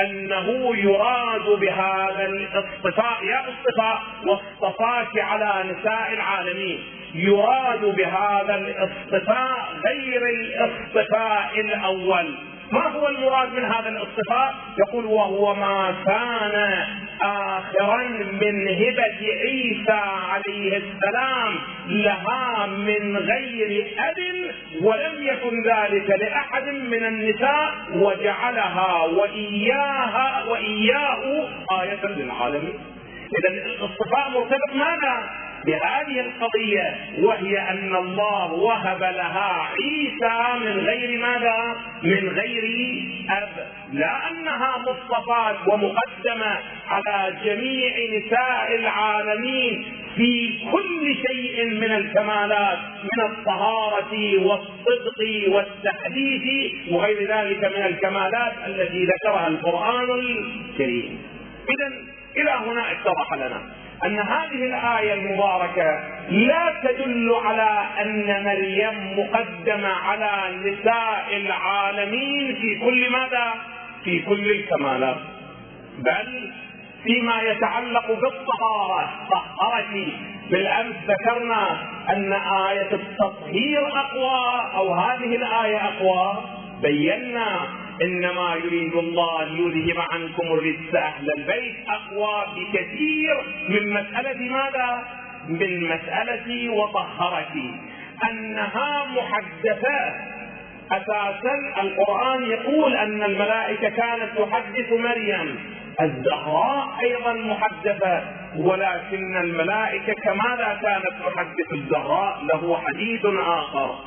أنه 0.00 0.76
يراد 0.76 1.60
بهذا 1.60 2.26
الاصطفاء 2.26 3.24
يا 3.24 3.40
اصطفاء 3.40 4.02
واصطفاك 4.26 5.18
على 5.18 5.72
نساء 5.72 6.12
العالمين. 6.12 6.80
يراد 7.14 7.84
بهذا 7.84 8.54
الاصطفاء 8.54 9.68
غير 9.86 10.22
الاصطفاء 10.26 11.60
الأول. 11.60 12.34
ما 12.72 12.88
هو 12.88 13.08
المراد 13.08 13.52
من 13.52 13.64
هذا 13.64 13.88
الاصطفاء؟ 13.88 14.54
يقول 14.78 15.04
وهو 15.04 15.54
ما 15.54 15.94
كان 16.06 16.84
آخرا 17.24 18.02
من 18.42 18.68
هبة 18.68 19.20
عيسى 19.42 20.00
عليه 20.30 20.76
السلام 20.76 21.54
لها 21.86 22.66
من 22.66 23.16
غير 23.16 23.86
أب 23.98 24.16
ولم 24.82 25.22
يكن 25.22 25.62
ذلك 25.62 26.10
لأحد 26.10 26.68
من 26.68 27.04
النساء 27.04 27.74
وجعلها 27.94 29.02
وإياها 29.02 30.44
وإياه 30.48 31.48
آية 31.82 32.06
للعالمين 32.06 32.74
إذا 33.38 33.54
الاصطفاء 33.54 34.30
مرتبط 34.30 34.74
ماذا؟ 34.74 35.41
بهذه 35.66 36.20
القضية 36.20 36.96
وهي 37.18 37.58
أن 37.58 37.96
الله 37.96 38.52
وهب 38.52 39.02
لها 39.02 39.68
عيسى 39.72 40.64
من 40.64 40.86
غير 40.86 41.20
ماذا؟ 41.20 41.76
من 42.02 42.28
غير 42.28 42.64
أب. 43.30 43.66
لا 43.92 44.30
أنها 44.30 44.78
مصطفاة 44.78 45.68
ومقدمة 45.68 46.58
على 46.88 47.36
جميع 47.44 47.92
نساء 48.18 48.74
العالمين 48.74 49.84
في 50.16 50.60
كل 50.72 51.14
شيء 51.28 51.64
من 51.64 51.92
الكمالات 51.92 52.78
من 53.02 53.24
الطهارة 53.24 54.38
والصدق 54.46 55.20
والتحديث 55.48 56.72
وغير 56.90 57.18
ذلك 57.36 57.64
من 57.64 57.82
الكمالات 57.82 58.52
التي 58.66 59.04
ذكرها 59.04 59.48
القرآن 59.48 60.10
الكريم. 60.10 61.18
إذا 61.70 61.92
إلى 62.36 62.50
هنا 62.50 62.92
اتضح 62.92 63.32
لنا. 63.36 63.62
أن 64.06 64.18
هذه 64.18 64.64
الآية 64.64 65.14
المباركة 65.14 66.00
لا 66.28 66.74
تدل 66.84 67.34
على 67.44 67.88
أن 68.02 68.44
مريم 68.44 69.18
مقدمة 69.18 69.88
على 69.88 70.56
نساء 70.56 71.36
العالمين 71.36 72.54
في 72.54 72.78
كل 72.84 73.10
ماذا؟ 73.10 73.52
في 74.04 74.18
كل 74.22 74.50
الكمالات. 74.50 75.16
بل 75.98 76.52
فيما 77.04 77.42
يتعلق 77.42 78.06
بالطهارة. 78.06 79.10
طهرت 79.30 80.06
بالأمس 80.50 80.96
ذكرنا 81.06 81.78
أن 82.10 82.32
آية 82.68 82.92
التطهير 82.92 83.86
أقوى 83.86 84.70
أو 84.74 84.94
هذه 84.94 85.36
الآية 85.36 85.76
أقوى. 85.84 86.44
بينا 86.82 87.81
إنما 88.02 88.54
يريد 88.54 88.94
الله 88.94 89.44
ليذهب 89.44 90.04
عنكم 90.12 90.46
الرجس 90.46 90.94
أهل 90.94 91.30
البيت. 91.38 91.76
أقوى 91.88 92.46
بكثير 92.56 93.36
من 93.68 93.92
مسألة 93.92 94.40
ماذا؟ 94.52 95.04
من 95.48 95.88
مسألة 95.88 96.70
وطهرتي 96.70 97.80
أنها 98.30 99.04
محدثات. 99.04 100.14
أساسا 100.92 101.54
القرآن 101.82 102.42
يقول 102.42 102.96
أن 102.96 103.22
الملائكة 103.22 103.88
كانت 103.88 104.38
تحدث 104.38 104.92
مريم. 104.92 105.58
الزهراء 106.00 106.88
أيضا 107.04 107.32
محدثه 107.32 108.22
ولكن 108.56 109.36
الملائكة 109.36 110.12
كماذا 110.12 110.78
كانت 110.82 111.14
تحدث 111.26 111.72
الزهراء 111.72 112.42
له 112.52 112.80
حديث 112.86 113.26
آخر. 113.46 113.98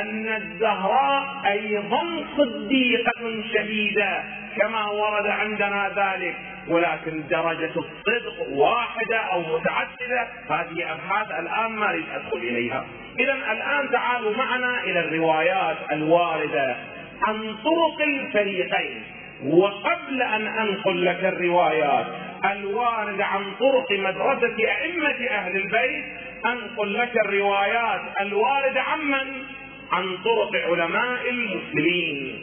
أن 0.00 0.28
الزهراء 0.28 1.42
أيضا 1.46 2.24
صديقة 2.36 3.42
شديدة 3.54 4.22
كما 4.60 4.86
ورد 4.90 5.26
عندنا 5.26 5.88
ذلك. 5.96 6.36
ولكن 6.68 7.22
درجة 7.30 7.70
الصدق 7.76 8.48
واحدة 8.50 9.16
أو 9.16 9.40
متعددة 9.40 10.28
هذه 10.50 10.92
أبحاث 10.92 11.30
الآن 11.30 11.72
ما 11.72 11.90
أريد 11.90 12.04
أدخل 12.14 12.36
إليها. 12.36 12.84
إذا 13.20 13.32
الآن 13.32 13.90
تعالوا 13.90 14.36
معنا 14.36 14.84
إلى 14.84 15.00
الروايات 15.00 15.76
الواردة 15.92 16.76
عن 17.22 17.54
طرق 17.64 18.00
الفريقين. 18.06 19.02
وقبل 19.46 20.22
أن 20.22 20.46
أنقل 20.46 21.04
لك 21.04 21.24
الروايات 21.24 22.06
الواردة 22.44 23.24
عن 23.24 23.54
طرق 23.60 23.92
مدرسة 23.92 24.56
أئمة 24.68 25.28
أهل 25.30 25.56
البيت 25.56 26.04
أنقل 26.46 26.94
لك 26.98 27.12
الروايات 27.26 28.00
الواردة 28.20 28.82
عمن؟ 28.82 29.44
عن 29.92 30.16
طرق 30.24 30.50
علماء 30.70 31.30
المسلمين. 31.30 32.38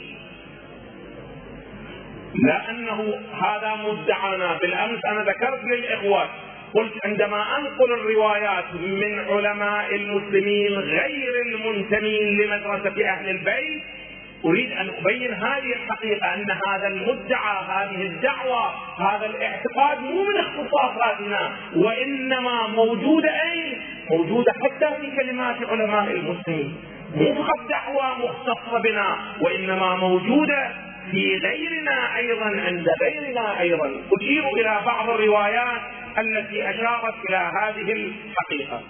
لأنه 2.48 3.20
هذا 3.44 3.76
مدعانا. 3.76 4.58
بالأمس 4.58 5.00
أنا 5.06 5.24
ذكرت 5.24 5.64
للاخوه 5.64 6.30
قلت 6.76 6.94
عندما 7.06 7.58
أنقل 7.58 7.94
الروايات 7.94 8.74
من 8.74 9.20
علماء 9.20 9.96
المسلمين 9.96 10.72
غير 10.74 11.34
المنتمين 11.46 12.38
لمدرسة 12.38 13.10
أهل 13.10 13.30
البيت 13.30 13.84
أريد 14.46 14.72
أن 14.72 14.90
أبين 14.90 15.34
هذه 15.34 15.74
الحقيقة 15.74 16.34
أن 16.34 16.46
هذا 16.68 16.88
المدعى 16.88 17.66
هذه 17.68 18.02
الدعوة 18.02 18.74
هذا 19.00 19.26
الاعتقاد 19.26 20.00
مو 20.00 20.24
من 20.24 20.38
اختصاصاتنا 20.38 21.56
وإنما 21.76 22.68
موجوده 22.68 23.30
أين؟ 23.30 23.82
موجوده 24.12 24.54
حتى 24.54 25.02
في 25.02 25.16
كلمات 25.16 25.56
علماء 25.70 26.12
المسلمين. 26.12 26.76
مو 27.16 27.46
دعوة 27.70 28.18
مختصة 28.18 28.80
بنا 28.80 29.18
وإنما 29.42 29.96
موجودة 29.96 30.72
في 31.12 31.38
غيرنا 31.38 32.18
أيضا 32.18 32.46
عند 32.46 32.88
غيرنا 33.02 33.60
أيضا. 33.60 33.92
أشير 34.18 34.44
إلى 34.48 34.80
بعض 34.86 35.10
الروايات 35.10 35.82
التي 36.18 36.70
أشارت 36.70 37.16
إلى 37.30 37.52
هذه 37.62 37.92
الحقيقة. 37.92 38.82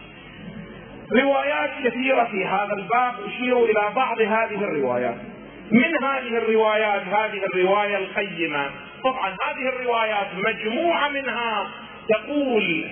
روايات 1.12 1.70
كثيرة 1.84 2.24
في 2.24 2.46
هذا 2.46 2.74
الباب 2.74 3.14
أشير 3.28 3.66
إلى 3.66 3.94
بعض 3.96 4.22
هذه 4.22 4.64
الروايات. 4.64 5.18
من 5.72 6.04
هذه 6.04 6.38
الروايات 6.38 7.02
هذه 7.02 7.42
الرواية 7.54 7.98
القيمة. 7.98 8.70
طبعا 9.04 9.30
هذه 9.30 9.70
الروايات 9.70 10.28
مجموعة 10.36 11.10
منها 11.10 11.68
تقول 12.10 12.86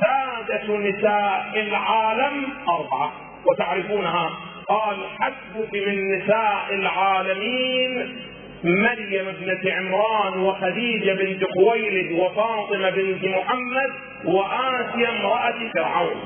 سادة 0.00 0.76
نساء 0.76 1.52
العالم 1.56 2.48
أربعة. 2.68 3.12
وتعرفونها 3.46 4.30
قال 4.68 4.96
حسبك 5.20 5.74
من 5.74 6.16
نساء 6.18 6.66
العالمين 6.70 8.16
مريم 8.64 9.28
ابنة 9.28 9.72
عمران 9.72 10.38
وخديجة 10.38 11.12
بنت 11.12 11.44
خويلد 11.44 12.12
وفاطمة 12.12 12.90
بنت 12.90 13.24
محمد 13.24 13.90
وآسيا 14.24 15.08
امرأة 15.10 15.70
فرعون 15.74 16.16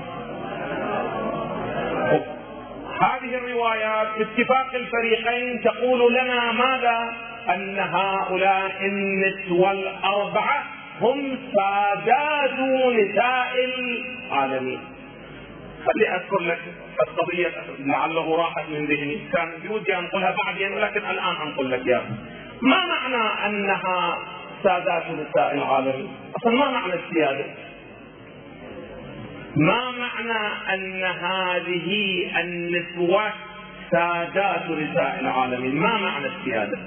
هذه 3.03 3.35
الروايات 3.35 4.09
باتفاق 4.19 4.75
الفريقين 4.75 5.63
تقول 5.63 6.15
لنا 6.15 6.53
ماذا؟ 6.53 7.13
أن 7.55 7.79
هؤلاء 7.79 8.73
النسوة 8.83 9.73
الأربعة 9.73 10.65
هم 11.01 11.39
سادات 11.55 12.59
نساء 12.93 13.53
العالمين 13.65 14.81
خلي 15.87 16.09
اذكر 16.09 16.41
لك 16.41 16.61
القضية 17.09 17.53
لعله 17.79 18.37
راحت 18.37 18.69
من 18.69 18.87
ذهني 18.87 19.19
كان 19.33 19.53
بودي 19.69 19.97
انقلها 19.97 20.35
بعدين 20.45 20.73
ولكن 20.73 20.99
الآن 20.99 21.37
انقل 21.47 21.71
لك 21.71 21.87
اياها 21.87 22.11
ما 22.63 22.85
معنى 22.87 23.47
أنها 23.47 24.19
سادات 24.63 25.05
نساء 25.07 25.55
العالمين؟ 25.55 26.09
أصلا 26.37 26.53
ما 26.53 26.71
معنى 26.71 26.93
السيادة؟ 26.95 27.45
ما 29.57 29.91
معنى 29.91 30.75
أن 30.75 31.05
هذه 31.05 31.91
النسوه 32.41 33.33
سادات 33.91 34.71
نساء 34.71 35.19
العالمين؟ 35.21 35.77
ما 35.77 35.99
معنى 35.99 36.27
السيادة؟ 36.27 36.79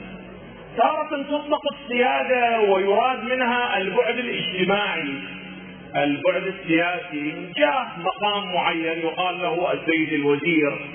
تارة 0.78 1.24
تطلق 1.24 1.62
السيادة 1.74 2.62
ويراد 2.62 3.24
منها 3.24 3.78
البعد 3.78 4.18
الاجتماعي 4.18 5.14
البعد 5.96 6.44
السياسي 6.44 7.52
جاء 7.58 7.88
مقام 7.98 8.54
معين 8.54 9.00
يقال 9.00 9.42
له 9.42 9.74
السيد 9.74 10.14
الوزير 10.14 10.90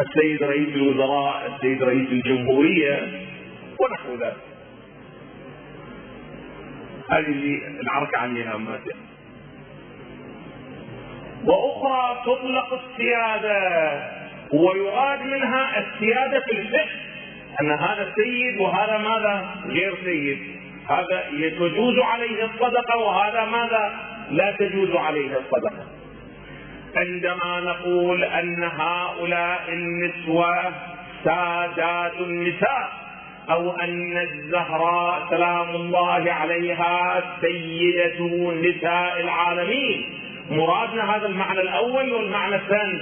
السيد 0.00 0.42
رئيس 0.42 0.68
الوزراء 0.68 1.46
السيد 1.54 1.82
رئيس 1.82 2.08
الجمهورية 2.08 3.26
ونحو 3.80 4.14
ذلك. 4.14 4.36
هذه 7.10 7.26
اللي 7.26 7.80
العركة 7.80 8.18
عليها 8.18 8.56
وأخرى 11.44 12.22
تطلق 12.26 12.80
السيادة 12.82 13.58
ويراد 14.52 15.22
منها 15.22 15.78
السيادة 15.78 16.40
في 16.40 16.52
الفقه 16.52 16.90
أن 17.60 17.70
هذا 17.70 18.12
سيد 18.16 18.60
وهذا 18.60 18.98
ماذا؟ 18.98 19.54
غير 19.66 19.94
سيد. 20.04 20.38
هذا 20.88 21.24
تجوز 21.50 21.98
عليه 21.98 22.44
الصدقة 22.44 22.96
وهذا 22.96 23.44
ماذا؟ 23.44 24.13
لا 24.30 24.56
تجوز 24.58 24.96
عليه 24.96 25.38
الصدقة. 25.38 25.86
عندما 26.96 27.60
نقول 27.60 28.24
أن 28.24 28.64
هؤلاء 28.64 29.64
النسوة 29.68 30.72
سادات 31.24 32.20
النساء 32.20 32.92
أو 33.50 33.70
أن 33.70 34.16
الزهراء 34.16 35.26
سلام 35.30 35.68
الله 35.68 36.32
عليها 36.32 37.22
سيدة 37.40 38.52
نساء 38.52 39.20
العالمين. 39.20 40.14
مرادنا 40.50 41.16
هذا 41.16 41.26
المعنى 41.26 41.60
الأول 41.60 42.12
والمعنى 42.12 42.54
الثاني. 42.54 43.00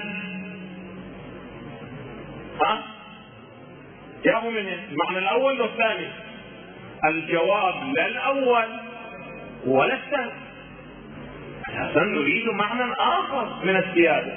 ها؟ 2.63 2.83
جابوا 4.25 4.51
من 4.51 4.67
المعنى 4.91 5.19
الأول 5.19 5.61
والثاني. 5.61 6.09
الجواب 7.05 7.75
لا 7.95 8.07
الأول 8.07 8.69
ولا 9.67 9.95
الثاني. 9.95 10.42
أساسا 11.73 12.01
نريد 12.01 12.49
معنى 12.49 12.93
آخر 12.93 13.65
من 13.65 13.77
السيادة. 13.77 14.33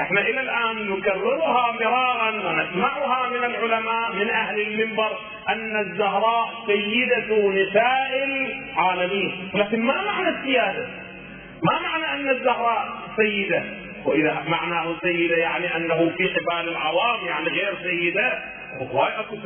إحنا 0.00 0.20
إلى 0.20 0.40
الآن 0.40 0.90
نكررها 0.90 1.72
مرارا 1.72 2.30
ونسمعها 2.30 3.28
من 3.28 3.44
العلماء 3.44 4.12
من 4.12 4.30
أهل 4.30 4.60
المنبر 4.60 5.18
أن 5.48 5.80
الزهراء 5.80 6.48
سيدة 6.66 7.48
نساء 7.48 8.24
العالمين. 8.24 9.50
لكن 9.54 9.80
ما 9.80 10.04
معنى 10.04 10.28
السيادة؟ 10.28 10.86
ما 11.62 11.78
معنى 11.82 12.12
أن 12.12 12.28
الزهراء 12.36 12.88
سيدة؟ 13.16 13.62
وإذا 14.04 14.42
معناه 14.48 14.94
سيدة 15.02 15.36
يعني 15.36 15.76
أنه 15.76 16.12
في 16.16 16.28
حبال 16.28 16.68
العوام 16.68 17.26
يعني 17.26 17.48
غير 17.48 17.74
سيدة؟ 17.82 18.38
وهاي 18.80 19.20
أكو 19.20 19.36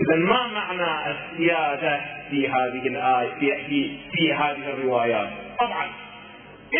إذا 0.00 0.16
ما 0.16 0.46
معنى 0.46 1.10
السيادة 1.10 2.00
في 2.30 2.48
هذه 2.48 2.86
الآية 2.86 3.30
في, 3.40 3.64
في, 3.68 3.96
في 4.12 4.32
هذه 4.32 4.70
الروايات؟ 4.70 5.30
طبعا 5.60 5.86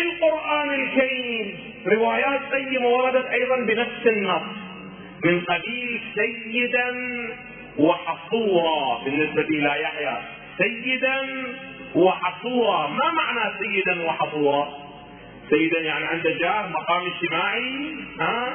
القرآن 0.05 0.69
الكريم 0.69 1.57
روايات 1.87 2.41
قيمة 2.53 2.87
وردت 2.87 3.25
أيضا 3.25 3.55
بنفس 3.55 4.07
النص. 4.07 4.41
من 5.25 5.41
قبيل 5.41 6.01
سيدا 6.15 6.95
وحصورا 7.77 9.03
بالنسبة 9.05 9.41
إلى 9.41 9.81
يحيى. 9.81 10.17
سيدا 10.57 11.21
وحصورا 11.95 12.87
ما 12.87 13.11
معنى 13.11 13.53
سيدا 13.59 14.05
وحصورا 14.05 14.69
سيدا 15.49 15.79
يعني 15.79 16.05
عنده 16.05 16.29
جاه 16.31 16.67
مقام 16.67 17.01
اجتماعي 17.05 17.95
ها؟ 18.19 18.53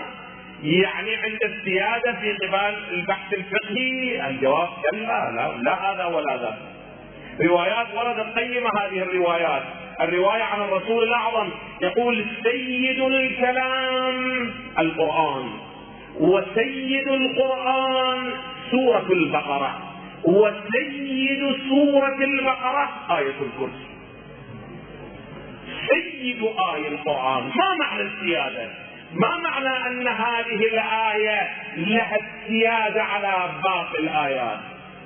يعني 0.63 1.17
عند 1.17 1.39
السيادة 1.45 2.13
في 2.13 2.33
قبال 2.33 2.75
البحث 2.93 3.35
الفقهي 3.35 4.29
الجواب 4.31 4.69
كلا 4.91 5.31
لا, 5.31 5.63
لا 5.63 5.93
هذا 5.93 6.05
ولا 6.05 6.37
ذا. 6.37 6.59
روايات 7.41 7.87
وردت 7.95 8.39
قيمة 8.39 8.71
هذه 8.81 9.03
الروايات. 9.03 9.63
الرواية 10.01 10.43
عن 10.43 10.61
الرسول 10.61 11.05
الأعظم. 11.05 11.49
يقول 11.83 12.27
سيد 12.43 13.01
الكلام 13.01 14.51
القرآن 14.79 15.51
وسيد 16.21 17.09
القرآن 17.09 18.31
سورة 18.71 19.07
البقرة 19.13 19.79
وسيد 20.25 21.57
سورة 21.69 22.17
البقرة 22.25 22.91
آية 23.11 23.35
الكرسي. 23.43 23.89
سيد 25.89 26.43
آية 26.75 26.89
القرآن. 26.89 27.43
ما 27.45 27.75
معنى 27.81 28.03
السيادة 28.03 28.88
ما 29.13 29.37
معنى 29.37 29.87
أن 29.87 30.09
هذه 30.09 30.65
الآية 30.73 31.51
لها 31.77 32.17
السيادة 32.17 33.03
على 33.03 33.53
باقي 33.65 33.99
الآيات 33.99 34.59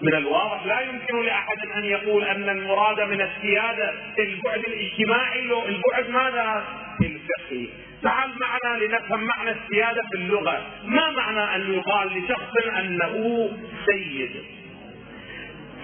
من 0.03 0.15
الواضح 0.15 0.67
لا 0.67 0.81
يمكن 0.81 1.23
لأحد 1.23 1.57
أن 1.77 1.85
يقول 1.85 2.25
أن 2.25 2.49
المراد 2.49 3.01
من 3.01 3.21
السياده 3.21 3.93
البعد 4.19 4.63
الاجتماعي 4.67 5.41
البعد 5.41 6.11
ماذا؟ 6.11 6.65
الفقهي. 7.03 7.69
تعال 8.03 8.31
معنا 8.41 8.85
لنفهم 8.85 9.25
معنى 9.25 9.51
السياده 9.51 10.03
في 10.13 10.19
اللغة، 10.19 10.67
ما 10.85 11.11
معنى 11.11 11.55
أن 11.57 11.73
يقال 11.75 12.09
لشخص 12.19 12.67
أنه 12.79 13.49
سيد؟ 13.87 14.31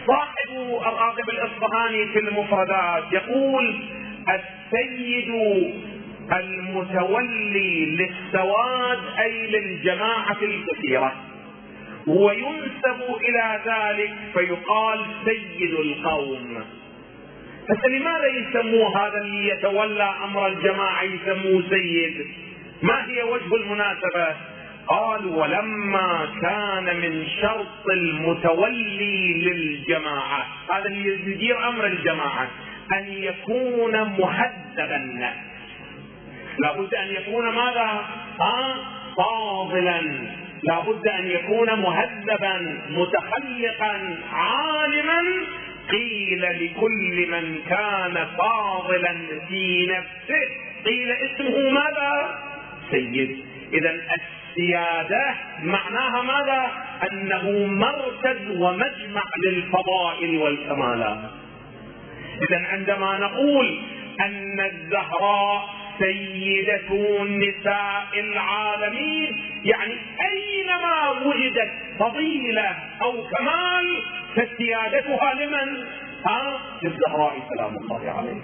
صاحب 0.07 0.51
الراغب 0.87 1.31
الإصفهاني 1.31 2.07
في 2.07 2.19
المفردات 2.19 3.05
يقول 3.13 3.85
السيد 4.29 5.31
المتولي 6.33 7.87
للسواد 7.87 8.99
أي 9.19 9.47
للجماعة 9.47 10.37
الكثيرة 10.43 11.13
وينسب 12.07 13.01
إلى 13.29 13.61
ذلك 13.67 14.15
فيقال 14.33 15.01
سيد 15.25 15.75
القوم 15.75 16.65
لماذا 17.89 18.27
يسموه 18.27 19.07
هذا 19.07 19.19
اللي 19.19 19.49
يتولى 19.49 20.15
أمر 20.25 20.47
الجماعة 20.47 21.03
يسموه 21.03 21.63
سيد؟ 21.71 22.27
ما 22.83 23.07
هي 23.07 23.23
وجه 23.23 23.57
المناسبة؟ 23.57 24.37
قال 24.87 25.27
ولما 25.27 26.29
كان 26.43 26.85
من 27.01 27.27
شرط 27.43 27.87
المتولي 27.93 29.35
للجماعة 29.35 30.47
هذا 30.73 30.87
اللي 30.87 31.31
يدير 31.33 31.69
أمر 31.69 31.87
الجماعة 31.87 32.49
أن 32.93 33.05
يكون 33.09 33.93
مهذب 33.93 34.93
النفس 34.93 35.48
لابد 36.59 36.95
أن 36.95 37.09
يكون 37.09 37.49
ماذا؟ 37.55 38.07
ها؟ 38.41 38.77
فاضلا. 39.17 40.01
لابد 40.63 41.09
أن 41.09 41.27
يكون 41.27 41.75
مهذبا 41.75 42.83
متخلقا 42.91 44.17
عالما. 44.33 45.23
قيل 45.91 46.43
لكل 46.43 47.27
من 47.31 47.59
كان 47.69 48.27
فاضلا 48.39 49.17
في 49.49 49.87
نفسه. 49.87 50.49
قيل 50.87 51.13
اسمه 51.13 51.71
ماذا؟ 51.71 52.39
سيد. 52.91 53.45
اذا 53.73 53.91
السيادة 53.91 55.35
معناها 55.63 56.23
ماذا؟ 56.23 56.71
أنه 57.13 57.67
مركز 57.67 58.51
ومجمع 58.51 59.23
للفضائل 59.47 60.39
والكمالات. 60.39 61.31
اذا 62.51 62.67
عندما 62.67 63.19
نقول 63.19 63.79
أن 64.21 64.61
الزهراء 64.61 65.78
سيدة 65.99 66.89
نساء 67.25 68.21
العالمين 68.21 69.41
يعني 69.65 69.97
أينما 70.33 71.11
وجدت 71.11 71.73
فضيلة 71.99 72.77
أو 73.03 73.13
كمال 73.13 74.03
فسيادتها 74.37 75.35
لمن؟ 75.35 75.85
ها؟ 76.27 76.61
للزهراء 76.83 77.33
سلام 77.55 77.77
الله 77.77 78.11
عليه 78.19 78.41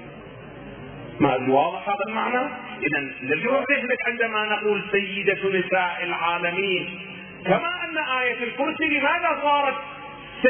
ما 1.21 1.53
واضح 1.53 1.89
هذا 1.89 2.05
المعنى؟ 2.09 2.51
إذا 2.83 3.01
نرجع 3.23 3.51
ذهنك 3.71 3.99
عندما 4.09 4.45
نقول 4.45 4.83
سيدة 4.93 5.59
نساء 5.59 6.05
العالمين 6.05 7.01
كما 7.45 7.85
أن 7.85 7.99
آية 8.21 8.45
الكرسي 8.45 8.85
لماذا 8.85 9.41
صارت 9.43 9.75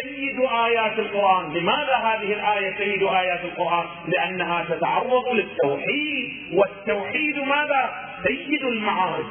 سيد 0.02 0.40
آيات 0.40 0.98
القرآن. 0.98 1.52
لماذا 1.52 1.96
هذه 1.96 2.32
الآية 2.32 2.76
سيد 2.78 3.02
آيات 3.02 3.44
القرآن؟ 3.44 3.86
لأنها 4.08 4.64
تتعرض 4.68 5.28
للتوحيد. 5.34 6.32
والتوحيد 6.52 7.38
ماذا؟ 7.38 7.90
سيد 8.26 8.64
المعارف. 8.64 9.26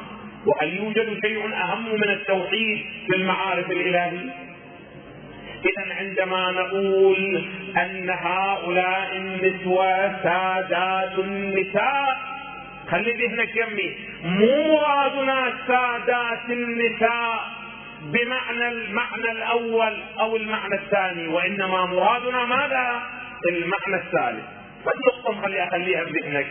وهل 0.46 0.76
يوجد 0.76 1.20
شيء 1.26 1.54
أهم 1.54 1.84
من 1.94 2.10
التوحيد 2.10 2.84
في 3.06 3.16
المعارف 3.16 3.70
الإلهية؟ 3.70 4.34
إذا 5.64 5.94
عندما 5.94 6.50
نقول 6.50 7.48
أن 7.76 8.10
هؤلاء 8.10 9.16
النسوة 9.16 10.22
سادات 10.22 11.18
النساء 11.18 12.18
خلي 12.90 13.12
ذهنك 13.12 13.56
يمي 13.56 13.96
مو 14.24 14.74
مرادنا 14.74 15.52
سادات 15.66 16.50
النساء. 16.50 17.63
بمعنى 18.04 18.68
المعنى 18.68 19.32
الأول 19.32 20.02
أو 20.20 20.36
المعنى 20.36 20.74
الثاني 20.74 21.28
وإنما 21.28 21.86
مرادنا 21.86 22.44
ماذا؟ 22.44 23.02
المعنى 23.48 24.04
الثالث. 24.04 24.44
بس 24.86 24.94
نقطه 25.06 25.42
خلي 25.42 25.64
اخليها 25.64 26.04
بذهنك 26.04 26.46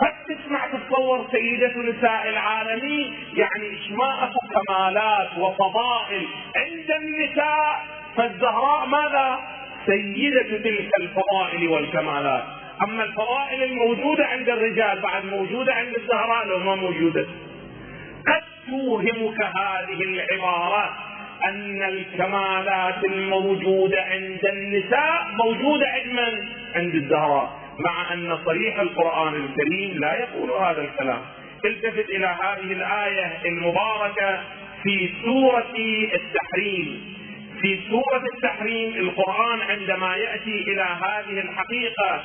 قد 0.00 0.12
تسمع 0.28 0.66
تتصور 0.66 1.26
سيدة 1.32 1.72
نساء 1.76 2.28
العالمين؟ 2.28 3.14
يعني 3.34 3.78
اكو 4.00 4.38
كمالات 4.54 5.38
وفضائل 5.38 6.26
عند 6.56 6.90
النساء 6.90 7.84
فالزهراء 8.16 8.86
ماذا؟ 8.86 9.38
سيدة 9.86 10.42
تلك 10.42 10.90
الفضائل 11.00 11.68
والكمالات. 11.68 12.44
أما 12.82 13.04
الفضائل 13.04 13.62
الموجودة 13.62 14.26
عند 14.26 14.48
الرجال 14.48 15.00
بعد 15.00 15.24
موجودة 15.24 15.74
عند 15.74 15.94
الزهراء 15.96 16.46
لو 16.46 16.58
ما 16.58 16.74
موجودة. 16.74 17.26
توهمك 18.66 19.40
هذه 19.40 20.00
العبارة 20.02 20.96
أن 21.44 21.82
الكمالات 21.82 23.04
الموجودة 23.04 24.02
عند 24.02 24.46
النساء 24.46 25.26
موجودة 25.44 25.86
عند 25.88 26.06
من؟ 26.12 26.48
عند 26.74 26.94
الزهراء 26.94 27.58
مع 27.78 28.12
أن 28.12 28.38
صريح 28.44 28.80
القرآن 28.80 29.34
الكريم 29.34 29.98
لا 29.98 30.14
يقول 30.14 30.50
هذا 30.50 30.80
الكلام 30.80 31.20
التفت 31.64 32.10
إلى 32.10 32.26
هذه 32.26 32.72
الآية 32.72 33.32
المباركة 33.44 34.40
في 34.82 35.10
سورة 35.24 35.74
التحريم 36.14 37.16
في 37.62 37.80
سورة 37.90 38.24
التحريم 38.34 38.94
القرآن 38.94 39.60
عندما 39.60 40.16
يأتي 40.16 40.62
إلى 40.62 40.82
هذه 40.82 41.40
الحقيقة 41.40 42.22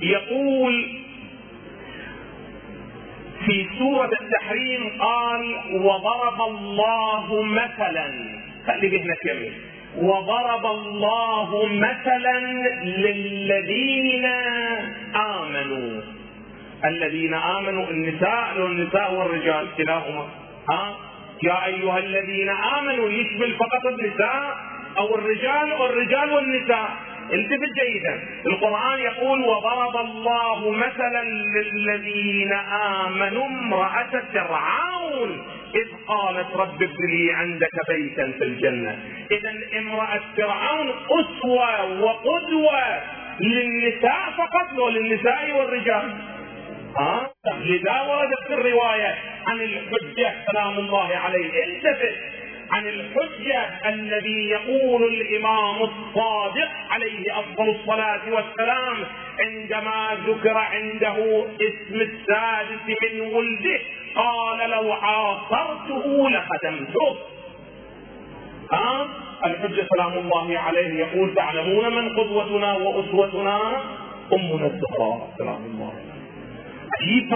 يقول 0.00 0.88
في 3.46 3.68
سورة 3.78 4.10
التحريم 4.22 4.92
قال 5.00 5.56
وضرب 5.72 6.40
الله 6.48 7.42
مثلا. 7.42 8.38
خلي 8.66 8.88
بهنا 8.88 9.14
يمين. 9.26 9.52
وضرب 9.96 10.66
الله 10.66 11.66
مثلا 11.66 12.40
للذين 12.84 14.24
آمنوا. 15.16 16.00
الذين 16.84 17.34
آمنوا 17.34 17.90
النساء 17.90 18.60
والنساء 18.60 19.14
والرجال 19.14 19.66
كلاهما. 19.76 20.26
ها؟ 20.70 20.96
يا 21.42 21.66
أيها 21.66 21.98
الذين 21.98 22.48
آمنوا 22.48 23.08
يشمل 23.08 23.54
فقط 23.54 23.86
النساء 23.86 24.56
أو 24.98 25.14
الرجال 25.14 25.72
والرجال 25.72 26.32
والنساء. 26.32 26.90
التفت 27.32 27.72
جيدا. 27.82 28.22
القرآن 28.46 28.98
يقول 29.00 29.40
وضرب 29.40 29.96
الله 29.96 30.70
مثلا 30.70 31.24
للذين 31.24 32.52
آمنوا 33.02 33.46
امرأة 33.46 34.22
فرعون 34.34 35.46
إذ 35.74 35.88
قالت 36.08 36.56
رب 36.56 36.82
ابن 36.82 37.06
لي 37.10 37.32
عندك 37.32 37.88
بيتا 37.88 38.32
في 38.38 38.44
الجنة. 38.44 38.98
إذا 39.30 39.78
امرأة 39.78 40.20
فرعون 40.36 40.88
أسوة 41.10 42.00
وقدوة 42.00 43.02
للنساء 43.40 44.30
فقط 44.38 44.78
وللنساء 44.78 45.52
والرجال. 45.52 46.14
ها؟ 46.98 47.30
لذا 47.60 48.00
وردت 48.00 48.46
في 48.46 48.54
الرواية 48.54 49.14
عن 49.46 49.60
الحجة 49.60 50.34
سلام 50.52 50.78
الله 50.78 51.16
عليه. 51.16 51.64
التفت 51.64 52.14
عن 52.72 52.86
الحجة 52.86 53.88
الذي 53.88 54.48
يقول 54.48 55.04
الإمام 55.04 55.76
الصادق 55.82 56.68
عليه 56.90 57.38
أفضل 57.40 57.68
الصلاة 57.70 58.20
والسلام 58.32 58.96
عندما 59.40 60.08
ذكر 60.26 60.56
عنده 60.58 61.44
اسم 61.60 62.00
السادس 62.00 62.80
من 63.12 63.20
ولده 63.20 63.80
قال 64.14 64.70
لو 64.70 64.92
عاصرته 64.92 66.30
لخدمته. 66.30 67.16
ها؟ 68.72 69.08
الحجة 69.46 69.86
سلام 69.96 70.12
الله 70.12 70.58
عليه 70.58 71.00
يقول 71.00 71.34
تعلمون 71.34 71.94
من 71.96 72.08
قدوتنا 72.18 72.72
وأسوتنا؟ 72.72 73.60
أمنا 74.32 74.66
الزهراء 74.66 75.34
سلام 75.38 75.64
الله 75.64 75.92
عليه. 75.92 76.16
عجيب 77.00 77.34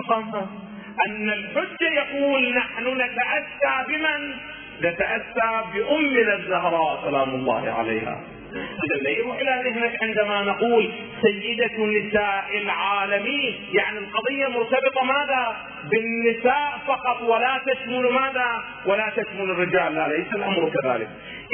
أن 1.06 1.28
الحجة 1.30 1.88
يقول 1.94 2.54
نحن 2.54 2.84
نتأسى 2.86 3.84
بمن؟ 3.88 4.34
نتأسى 4.80 5.64
بأمنا 5.74 6.34
الزهراء 6.34 7.00
سلام 7.10 7.34
الله 7.34 7.70
عليها 7.70 8.20
إذا 8.54 9.02
لا 9.02 9.10
يروح 9.10 9.36
إلى 9.36 9.70
ذهنك 9.70 9.98
عندما 10.02 10.42
نقول 10.42 10.92
سيدة 11.22 11.84
نساء 11.86 12.58
العالمين 12.62 13.54
يعني 13.72 13.98
القضية 13.98 14.46
مرتبطة 14.46 15.04
ماذا؟ 15.04 15.56
بالنساء 15.90 16.80
فقط 16.86 17.22
ولا 17.22 17.60
تشمل 17.66 18.12
ماذا؟ 18.12 18.64
ولا 18.86 19.12
تشمل 19.16 19.50
الرجال 19.50 19.94
لا 19.94 20.08
ليس 20.08 20.34
الأمر 20.34 20.70
كذلك 20.70 21.08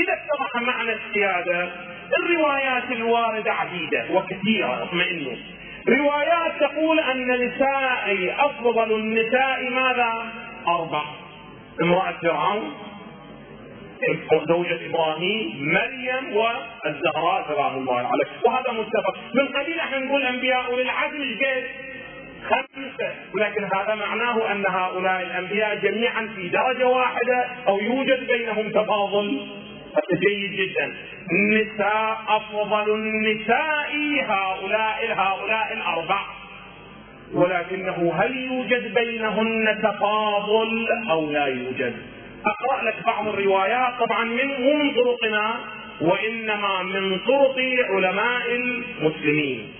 إذا 0.05 0.13
اتضح 0.13 0.63
معنى 0.63 0.93
السيادة 0.93 1.69
الروايات 2.19 2.93
الواردة 2.93 3.53
عديدة 3.53 4.07
وكثيرة 4.11 4.83
اطمئنوا 4.83 5.37
روايات 5.89 6.53
تقول 6.61 7.01
أن 7.01 7.31
نساء 7.47 8.35
أفضل 8.39 8.93
النساء 8.97 9.71
ماذا؟ 9.71 10.33
أربع 10.69 11.03
امرأة 11.83 12.15
فرعون 12.23 12.75
زوجة 14.49 14.87
إبراهيم 14.87 15.73
مريم 15.75 16.37
والزهراء 16.37 17.47
سلام 17.49 17.79
الله 17.79 17.97
عليه 17.97 18.27
وهذا 18.45 18.73
متفق. 18.73 19.17
من 19.35 19.47
قبيل 19.49 19.79
إحنا 19.79 19.99
نقول 19.99 20.23
انبياء 20.23 20.67
أولي 20.67 20.83
العزم 20.83 21.23
إيش 21.23 21.65
خمسة. 22.45 23.15
ولكن 23.35 23.65
هذا 23.65 23.95
معناه 23.95 24.53
أن 24.53 24.65
هؤلاء 24.69 25.23
الأنبياء 25.23 25.79
جميعا 25.79 26.29
في 26.37 26.49
درجة 26.49 26.87
واحدة 26.87 27.47
أو 27.69 27.79
يوجد 27.79 28.27
بينهم 28.27 28.71
تفاضل. 28.71 29.47
جيد 30.13 30.53
جدا. 30.53 30.95
النساء 31.33 32.19
أفضل 32.29 32.95
النساء 32.95 33.93
هؤلاء 34.29 35.13
هؤلاء 35.13 35.73
الأربع 35.73 36.21
ولكنه 37.35 38.13
هل 38.19 38.37
يوجد 38.37 38.95
بينهن 38.95 39.79
تفاضل 39.83 40.87
أو 41.11 41.31
لا 41.31 41.47
يوجد؟ 41.47 42.16
أقرأ 42.47 42.83
لك 42.91 43.07
بعض 43.07 43.29
الروايات. 43.29 43.95
طبعا 44.01 44.25
من 44.25 44.47
مو 44.47 44.73
من 44.83 44.95
طرقنا 44.95 45.55
وإنما 46.01 46.83
من 46.83 47.19
طرق 47.19 47.57
علماء 47.91 48.55
المسلمين. 48.57 49.73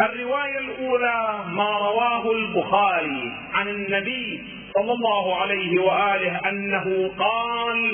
الرواية 0.00 0.58
الأولى 0.58 1.44
ما 1.48 1.78
رواه 1.78 2.32
البخاري 2.32 3.32
عن 3.54 3.68
النبي 3.68 4.44
صلى 4.74 4.92
الله 4.92 5.36
عليه 5.40 5.80
وآله 5.80 6.40
أنه 6.48 7.10
قال 7.18 7.92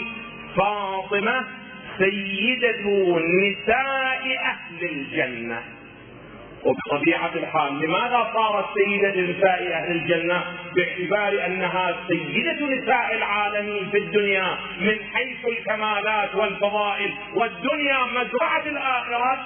فاطمة 0.56 1.44
سيدة 1.98 2.84
نساء 3.18 4.36
أهل 4.44 4.84
الجنة. 4.90 5.62
وبطبيعة 6.64 7.32
الحال 7.34 7.80
لماذا 7.80 8.30
صارت 8.34 8.64
سيدة 8.74 9.20
نساء 9.20 9.72
أهل 9.72 9.90
الجنة 9.90 10.44
باعتبار 10.76 11.46
أنها 11.46 11.96
سيدة 12.08 12.66
نساء 12.66 13.14
العالمين 13.14 13.90
في 13.90 13.98
الدنيا 13.98 14.58
من 14.80 14.96
حيث 15.14 15.38
الكمالات 15.48 16.34
والفضائل 16.34 17.14
والدنيا 17.34 17.98
مزرعة 18.04 18.62
الآخرة 18.66 19.38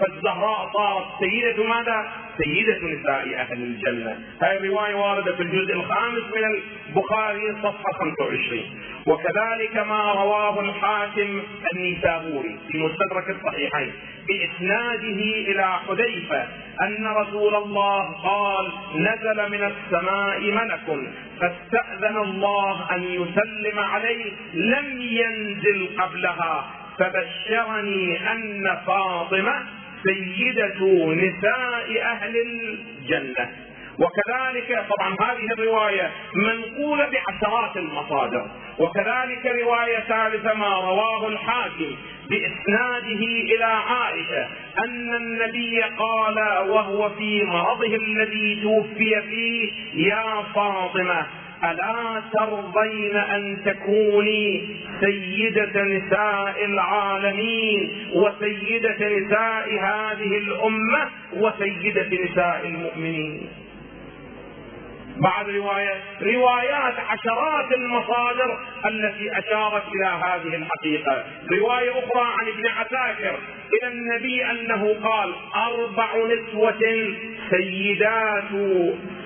فالزهراء 0.00 0.70
صارت 0.76 1.06
سيدة 1.20 1.64
ماذا؟ 1.64 2.12
سيدة 2.44 2.78
نساء 2.82 3.34
أهل 3.40 3.62
الجنة. 3.62 4.18
هذه 4.42 4.56
الرواية 4.56 4.94
واردة 4.94 5.36
في 5.36 5.42
الجزء 5.42 5.72
الخامس 5.74 6.22
من 6.36 6.44
البخاري 6.88 7.52
صفحة 7.62 7.92
25 7.92 8.64
وكذلك 9.06 9.76
ما 9.76 10.12
رواه 10.12 10.60
الحاكم 10.60 11.42
النيسابوري 11.72 12.58
في 12.72 12.78
مستدرك 12.78 13.30
الصحيحين 13.30 13.92
بإسناده 14.28 15.20
إلى 15.50 15.78
حذيفة 15.88 16.46
أن 16.82 17.06
رسول 17.06 17.54
الله 17.54 18.12
قال 18.12 18.72
نزل 18.94 19.50
من 19.50 19.72
السماء 19.72 20.40
ملك 20.40 21.10
فاستأذن 21.40 22.16
الله 22.16 22.94
أن 22.94 23.02
يسلم 23.02 23.78
عليه 23.78 24.32
لم 24.54 25.00
ينزل 25.00 25.88
قبلها. 25.98 26.70
فبشرني 26.98 28.32
أن 28.32 28.78
فاطمة 28.86 29.66
سيدة 30.02 30.86
نساء 31.14 32.02
أهل 32.02 32.36
الجنة. 32.36 33.50
وكذلك 33.98 34.86
طبعا 34.90 35.16
هذه 35.20 35.46
الرواية 35.58 36.10
منقولة 36.34 37.08
بعشرات 37.10 37.76
المصادر. 37.76 38.50
وكذلك 38.78 39.46
رواية 39.62 40.00
ثالثة 40.00 40.54
ما 40.54 40.68
رواه 40.74 41.28
الحاكم 41.28 41.96
بإسناده 42.30 43.22
إلى 43.54 43.64
عائشة 43.64 44.48
أن 44.84 45.14
النبي 45.14 45.82
قال 45.82 46.68
وهو 46.70 47.10
في 47.10 47.42
مرضه 47.44 47.94
الذي 47.96 48.60
توفي 48.62 49.22
فيه 49.28 49.72
يا 49.94 50.42
فاطمة 50.54 51.26
ألا 51.64 52.22
ترضين 52.32 53.16
أن 53.16 53.62
تكوني 53.64 54.68
سيدة 55.00 55.82
نساء 55.82 56.64
العالمين 56.64 58.10
وسيدة 58.14 59.08
نساء 59.18 59.68
هذه 59.80 60.38
الأمة 60.38 61.08
وسيدة 61.32 62.08
نساء 62.24 62.60
المؤمنين؟ 62.64 63.48
بعد 65.16 65.48
رواية 65.48 65.94
روايات 66.22 66.94
عشرات 67.08 67.72
المصادر 67.72 68.58
التي 68.86 69.38
أشارت 69.38 69.82
إلى 69.94 70.06
هذه 70.06 70.56
الحقيقة. 70.56 71.24
رواية 71.60 71.90
أخرى 71.90 72.24
عن 72.38 72.48
ابن 72.48 72.66
عساكر 72.66 73.38
إلى 73.74 73.92
النبي 73.92 74.44
أنه 74.50 74.94
قال 75.02 75.34
أربع 75.56 76.08
نسوة 76.16 76.78
سيدات 77.50 78.50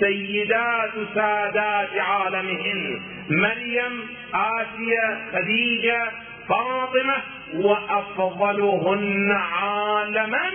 سيدات 0.00 0.92
سادات 1.14 1.98
عالمهن. 1.98 3.00
مريم 3.30 4.08
آسيا 4.34 5.20
خديجة 5.32 6.10
فاطمة 6.48 7.16
وأفضلهن 7.54 9.32
عالما 9.32 10.50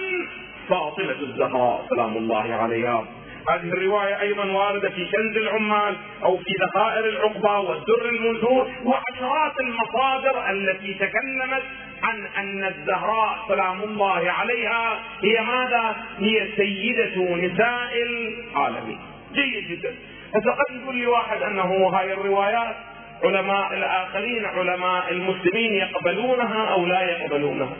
فاطمة 0.70 1.20
الزهراء. 1.22 1.86
سلام 1.90 2.18
الله 2.18 2.54
عليها. 2.54 3.06
هذه 3.50 3.74
الرواية 3.74 4.22
أيضا 4.22 4.46
واردة 4.46 4.90
في 4.90 5.06
كنز 5.06 5.38
العمال 5.38 5.96
أو 6.24 6.38
في 6.38 6.52
ذخائر 6.62 7.10
العقبة 7.10 7.60
والدر 7.60 8.10
المنثور 8.10 8.72
وعشرات 8.86 9.60
المصادر 9.60 10.50
التي 10.50 10.94
تكلمت 10.94 11.64
عن 12.04 12.28
أن 12.38 12.64
الزهراء 12.64 13.40
سلام 13.48 13.84
الله 13.84 14.32
عليها 14.32 15.00
هي 15.24 15.42
ماذا؟ 15.42 15.96
هي 16.20 16.48
سيدة 16.56 17.36
نساء 17.36 17.92
العالمين. 18.04 19.00
جيد 19.34 19.68
جدا. 19.72 19.96
هسه 20.36 20.52
قد 20.52 20.76
يقول 20.84 20.96
لي 20.96 21.06
واحد 21.06 21.42
أنه 21.42 21.88
هاي 21.88 22.14
الروايات 22.14 22.76
علماء 23.24 23.74
الآخرين 23.74 24.46
علماء 24.46 25.12
المسلمين 25.12 25.74
يقبلونها 25.74 26.66
أو 26.66 26.86
لا 26.86 27.02
يقبلونها. 27.02 27.78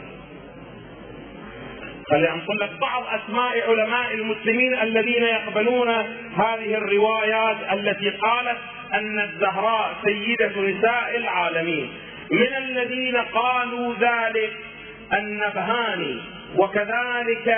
خلي 2.10 2.30
أنقل 2.30 2.58
لك 2.60 2.70
بعض 2.80 3.04
أسماء 3.06 3.70
علماء 3.70 4.14
المسلمين 4.14 4.74
الذين 4.74 5.22
يقبلون 5.22 5.88
هذه 6.36 6.74
الروايات 6.74 7.56
التي 7.72 8.10
قالت 8.10 8.58
أن 8.94 9.18
الزهراء 9.18 9.94
سيدة 10.04 10.60
نساء 10.60 11.16
العالمين. 11.16 11.92
من 12.30 12.56
الذين 12.56 13.16
قالوا 13.16 13.94
ذلك 14.00 14.52
النبهاني. 15.12 16.20
وكذلك 16.58 17.48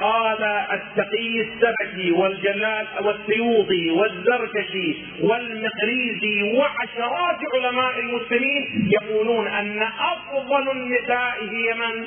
قال 0.00 0.42
التقي 0.72 1.40
السبكي 1.40 2.12
والجلال 2.12 2.86
والسيوطي 3.00 3.90
والزركشي 3.90 4.96
والمقريزي 5.20 6.42
وعشرات 6.42 7.38
علماء 7.54 7.98
المسلمين 8.00 8.90
يقولون 8.92 9.46
أن 9.48 9.82
أفضل 9.82 10.70
النساء 10.70 11.34
هي 11.50 11.74
من؟ 11.74 12.06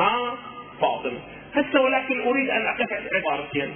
ها؟ 0.00 0.38
فاطمة. 0.80 1.18
هسه 1.54 1.80
ولكن 1.80 2.20
أريد 2.20 2.50
أن 2.50 2.66
أقف 2.66 2.92
عبارتين. 3.14 3.74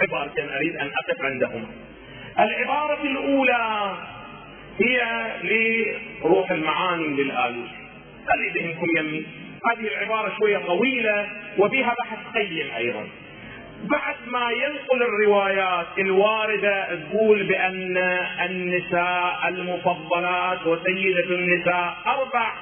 عبارتين 0.00 0.48
أريد 0.48 0.76
أن 0.76 0.86
أقف 0.86 1.24
عندهما. 1.24 1.66
العبارة 2.38 3.02
الأولى 3.02 3.96
هي 4.80 5.02
لروح 5.42 6.50
المعاني 6.50 7.06
للآلوسي. 7.06 7.76
اريد 8.34 8.56
انكم 8.56 8.86
يمي 8.98 9.45
هذه 9.64 9.88
العبارة 9.88 10.32
شوية 10.38 10.58
طويلة 10.58 11.28
وفيها 11.58 11.94
بحث 12.00 12.18
قيم 12.34 12.70
أيضا. 12.76 13.08
بعد 13.82 14.16
ما 14.26 14.50
ينقل 14.50 15.02
الروايات 15.02 15.86
الواردة 15.98 16.94
تقول 16.94 17.42
بأن 17.42 17.96
النساء 18.44 19.48
المفضلات 19.48 20.66
وسيدة 20.66 21.24
النساء 21.24 21.96
أربع. 22.06 22.52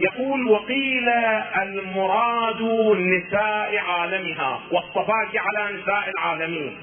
يقول 0.00 0.48
وقيل 0.48 1.08
المراد 1.62 2.62
نساء 2.98 3.76
عالمها 3.76 4.60
واصطفاك 4.70 5.30
على 5.36 5.78
نساء 5.78 6.10
العالمين. 6.18 6.76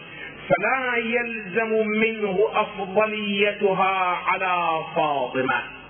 فلا 0.49 0.95
يلزم 0.97 1.87
منه 1.87 2.49
أفضليتها 2.53 4.17
على 4.27 4.83
فاطمة. 4.95 5.81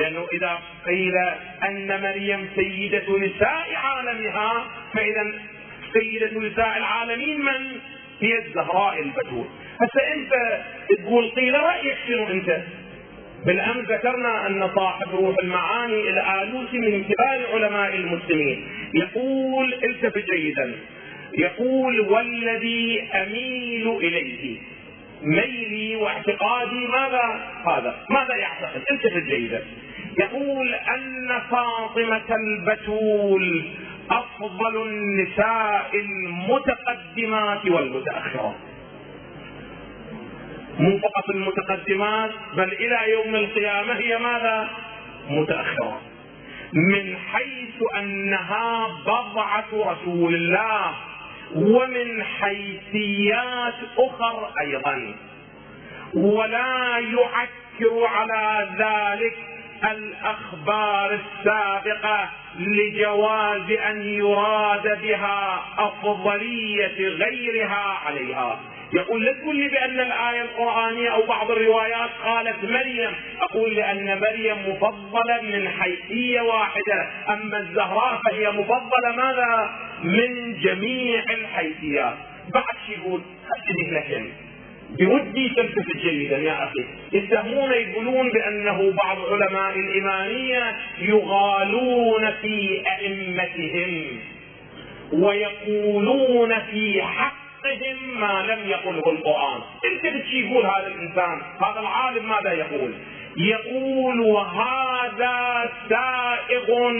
لأنه 0.00 0.26
إذا 0.32 0.58
قيل 0.86 1.14
أن 1.68 2.02
مريم 2.02 2.48
سيدة 2.56 3.18
نساء 3.18 3.66
عالمها 3.74 4.66
فإذا 4.94 5.32
سيدة 5.92 6.40
نساء 6.40 6.76
العالمين 6.76 7.40
من؟ 7.40 7.66
هي 8.20 8.38
الزهراء 8.38 9.02
البتول 9.02 9.46
هسه 9.80 10.14
أنت 10.14 10.62
تقول 10.98 11.30
قيل 11.30 11.54
رأيك 11.54 11.96
شنو 12.08 12.28
أنت؟ 12.28 12.60
بالأمس 13.46 13.84
ذكرنا 13.90 14.46
أن 14.46 14.70
صاحب 14.74 15.14
روح 15.14 15.36
المعاني 15.42 16.10
الآلوسي 16.10 16.78
من 16.78 17.04
كبار 17.04 17.46
علماء 17.54 17.94
المسلمين 17.94 18.68
يقول 18.94 19.74
التفت 19.84 20.24
جيدا 20.34 20.74
يقول 21.38 22.00
والذي 22.00 23.02
أميل 23.14 23.88
إليه 23.88 24.58
ميلي 25.22 25.96
واعتقادي 25.96 26.86
ماذا؟ 26.86 27.50
هذا. 27.66 28.04
ماذا 28.10 28.36
يعتقد؟ 28.36 28.82
التفت 28.90 29.22
جيدا. 29.28 29.64
يقول 30.18 30.74
أن 30.74 31.40
فاطمة 31.50 32.36
البتول 32.36 33.64
أفضل 34.10 34.82
النساء 34.82 35.90
المتقدمات 35.94 37.66
والمتأخرات. 37.66 38.56
مو 40.78 40.98
فقط 40.98 41.30
المتقدمات 41.30 42.30
بل 42.56 42.72
إلى 42.72 43.10
يوم 43.10 43.34
القيامة 43.34 43.94
هي 43.94 44.18
ماذا؟ 44.18 44.70
متأخرات. 45.30 46.00
من 46.72 47.16
حيث 47.16 47.82
أنها 47.98 48.88
بضعة 49.06 49.66
رسول 49.72 50.34
الله. 50.34 50.94
ومن 51.54 52.24
حيثيات 52.24 53.74
أخر 53.98 54.50
أيضا. 54.60 55.14
ولا 56.14 56.98
يعكر 56.98 58.06
على 58.06 58.68
ذلك 58.78 59.36
الأخبار 59.84 61.18
السابقة 61.20 62.30
لجواز 62.58 63.70
أن 63.70 64.02
يراد 64.02 65.02
بها 65.02 65.64
أفضلية 65.78 67.08
غيرها 67.08 67.98
عليها. 68.06 68.60
يقول 68.94 69.24
لا 69.24 69.32
تقول 69.32 69.56
لي 69.56 69.68
بأن 69.68 70.00
الآية 70.00 70.42
القرآنية 70.42 71.08
أو 71.08 71.26
بعض 71.26 71.50
الروايات 71.50 72.10
قالت 72.24 72.64
مريم. 72.64 73.10
أقول 73.42 73.74
لأن 73.74 74.20
مريم 74.20 74.70
مفضلة 74.70 75.40
من 75.42 75.68
حيثية 75.68 76.40
واحدة. 76.40 77.08
أما 77.28 77.58
الزهراء 77.58 78.20
فهي 78.30 78.50
مفضلة 78.50 79.16
ماذا؟ 79.16 79.70
من 80.02 80.58
جميع 80.60 81.22
الحيثيات. 81.30 82.14
بعد 82.54 82.64
شو 82.86 82.92
يقول 82.92 83.20
هسه 83.44 83.92
لك 83.92 84.24
بودي 84.98 85.48
تلتفت 85.48 85.96
جيدا 85.96 86.38
يا 86.38 86.64
أخي. 86.64 86.84
يتهمون 87.12 87.72
يقولون 87.72 88.28
بأنه 88.30 88.92
بعض 89.04 89.18
علماء 89.32 89.78
الاماميه 89.78 90.76
يغالون 90.98 92.30
في 92.42 92.82
أئمتهم 92.86 94.20
ويقولون 95.12 96.58
في 96.70 97.02
حقهم 97.66 98.20
ما 98.20 98.42
لم 98.42 98.68
يقله 98.68 99.12
القرآن. 99.12 99.60
انت 99.84 100.06
بتشي 100.16 100.40
يقول 100.46 100.66
هذا 100.66 100.86
الإنسان 100.86 101.42
هذا 101.62 101.80
العالم 101.80 102.28
ماذا 102.28 102.52
يقول؟ 102.52 102.94
يقول 103.36 104.20
وهذا 104.20 105.70
سائغ 105.88 106.92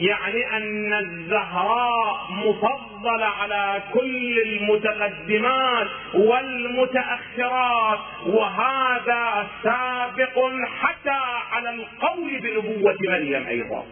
يعني 0.00 0.56
أن 0.56 0.94
الزهراء 0.94 2.26
مفضلة 2.30 3.26
على 3.26 3.82
كل 3.94 4.38
المتقدمات 4.40 5.88
والمتأخرات 6.14 7.98
وهذا 8.26 9.46
سابق 9.62 10.50
حتى 10.80 11.20
على 11.52 11.70
القول 11.70 12.40
بنبوة 12.40 12.96
مريم 13.08 13.46
أيضا. 13.46 13.84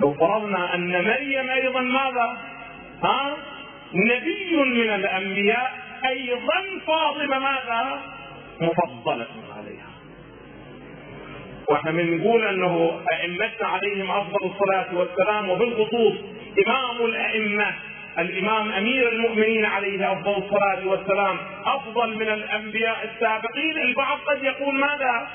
لو 0.00 0.14
فرضنا 0.14 0.74
أن 0.74 0.90
مريم 0.90 1.50
أيضا 1.50 1.80
ماذا؟ 1.80 2.38
ها؟ 3.02 3.36
نبي 3.94 4.56
من 4.56 4.90
الأنبياء 4.94 5.72
أيضا 6.08 6.62
فاطمة 6.86 7.38
ماذا؟ 7.38 8.00
مفضلة 8.60 9.26
عليها. 9.58 9.88
وإحنا 11.70 11.90
بنقول 11.90 12.46
أنه 12.46 13.00
أئمتنا 13.12 13.68
عليهم 13.68 14.10
أفضل 14.10 14.50
الصلاة 14.50 14.94
والسلام 14.94 15.50
وبالخصوص 15.50 16.14
إمام 16.66 17.04
الأئمة 17.06 17.74
الإمام 18.18 18.72
أمير 18.72 19.08
المؤمنين 19.12 19.64
عليه 19.64 20.12
أفضل 20.12 20.30
الصلاة 20.44 20.86
والسلام 20.86 21.36
أفضل 21.64 22.16
من 22.16 22.28
الأنبياء 22.28 23.10
السابقين. 23.14 23.78
البعض 23.78 24.18
قد 24.18 24.44
يقول 24.44 24.74
ماذا؟ 24.74 25.28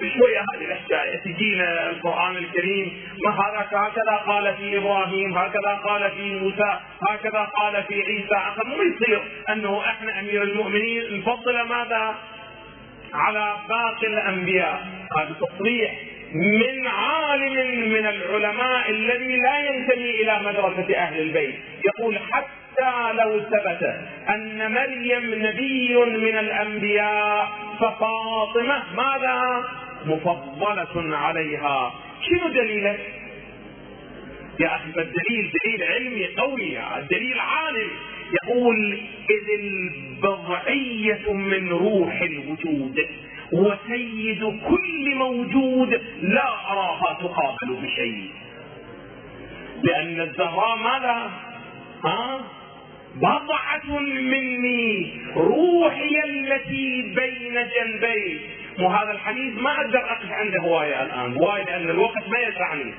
بشويه 0.00 0.40
هذه 0.54 0.64
الحكاية 0.64 1.16
تجينا 1.24 1.90
القرآن 1.90 2.36
الكريم 2.36 3.02
ما 3.24 3.30
هذا؟ 3.30 3.66
هكذا 3.72 4.16
قال 4.26 4.56
في 4.56 4.78
إبراهيم 4.78 5.38
هكذا 5.38 5.74
قال 5.84 6.10
في 6.10 6.34
موسى 6.34 6.78
هكذا 7.10 7.40
قال 7.40 7.82
في 7.82 7.94
عيسى. 7.94 8.40
مو 8.64 8.82
يصير 8.82 9.22
أنه 9.48 9.80
إحنا 9.80 10.20
أمير 10.20 10.42
المؤمنين 10.42 11.18
نفضل 11.18 11.60
ماذا؟ 11.62 12.14
على 13.14 13.56
باقي 13.68 14.06
الأنبياء. 14.06 14.86
هذا 15.18 15.34
تصريح 15.40 15.92
من 16.34 16.86
عالم 16.86 17.90
من 17.90 18.06
العلماء 18.06 18.90
الذي 18.90 19.36
لا 19.36 19.58
ينتمي 19.58 20.10
إلى 20.10 20.40
مدرسة 20.44 20.96
أهل 20.96 21.20
البيت. 21.20 21.54
يقول 21.86 22.18
حتى 22.18 23.12
لو 23.12 23.40
ثبت 23.40 24.00
أن 24.28 24.72
مريم 24.72 25.46
نبي 25.46 25.94
من 25.96 26.38
الأنبياء 26.38 27.48
ففاطمه 27.82 28.82
ماذا؟ 28.94 29.64
مفضلة 30.06 31.16
عليها. 31.16 31.94
شنو 32.22 32.48
دليلك 32.48 33.00
يا 34.60 34.76
أخي 34.76 34.84
الدليل 34.86 35.52
دليل 35.64 35.82
علمي 35.82 36.26
قوي 36.26 36.78
الدليل 36.98 37.38
عالم. 37.40 37.90
يقول 38.42 38.98
إذ 39.30 39.60
البضعية 39.60 41.32
من 41.32 41.68
روح 41.68 42.22
الوجود 42.22 43.06
وسيد 43.52 44.60
كل 44.68 45.14
موجود 45.14 46.00
لا 46.22 46.48
أراها 46.70 47.18
تقابل 47.20 47.82
بشيء. 47.82 48.30
لأن 49.82 50.20
الزهراء 50.20 50.76
ماذا؟ 50.76 51.30
ها؟ 52.04 52.40
بضعة 53.14 53.98
مني 54.00 55.12
روحي 55.36 56.20
التي 56.24 57.02
بين 57.02 57.54
جنبي. 57.54 58.40
وهذا 58.80 59.10
الحديث 59.10 59.54
ما 59.58 59.70
أقدر 59.70 59.98
أقف 59.98 60.32
عنده 60.32 60.60
هواية 60.60 61.02
الآن. 61.02 61.36
هوايه 61.36 61.64
لأن 61.64 61.90
الوقت 61.90 62.28
ما 62.28 62.38
يسعني. 62.38 62.94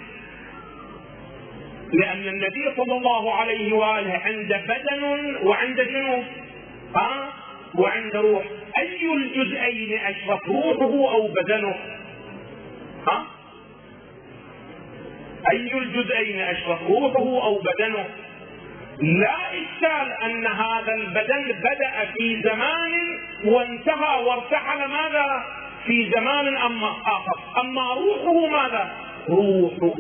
لأن 1.93 2.28
النبي 2.28 2.76
صلى 2.78 2.97
الله 2.97 3.34
عليه 3.34 3.74
وآله 3.74 4.22
عنده 4.26 4.61
بدن 4.68 5.36
وعنده 5.43 5.84
شنو؟ 5.84 6.24
ها؟ 6.95 7.34
وعنده 7.76 8.22
روح. 8.22 8.43
أي 8.78 9.14
الجزئين 9.14 9.99
أشرف 9.99 10.47
روحه 10.47 11.14
أو 11.16 11.28
بدنه؟ 11.28 11.76
ها؟ 13.07 13.28
أي 15.51 15.74
الجزئين 15.74 16.39
أشرف 16.41 16.80
روحه 16.89 17.45
أو 17.45 17.61
بدنه؟ 17.61 18.05
لا 19.02 19.36
إشكال 19.50 20.12
أن 20.24 20.48
هذا 20.48 20.94
البدن 20.98 21.60
بدأ 21.60 22.12
في 22.18 22.41
زمان 22.41 23.20
وانتهى 23.46 24.24
وارتحل 24.24 24.78
ماذا؟ 24.89 25.44
في 25.86 26.12
زمان 26.16 26.58
أما 26.58 26.88
آخر. 26.88 27.39
أما 27.62 27.94
روحه 27.94 28.48
ماذا؟ 28.48 28.91
روحه 29.30 29.94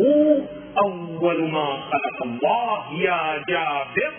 أول 0.77 1.51
ما 1.51 1.77
خلق 1.91 2.23
الله 2.23 3.01
يا 3.01 3.43
جابر. 3.49 4.11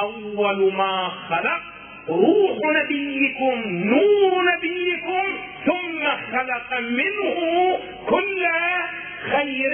أول 0.00 0.72
ما 0.72 1.08
خلق. 1.28 1.60
روح 2.08 2.58
نبيكم 2.76 3.62
نور 3.68 4.44
نبيكم. 4.56 5.22
ثم 5.66 6.08
خلق 6.32 6.80
منه 6.80 7.78
كل 8.08 8.46
خير 9.30 9.72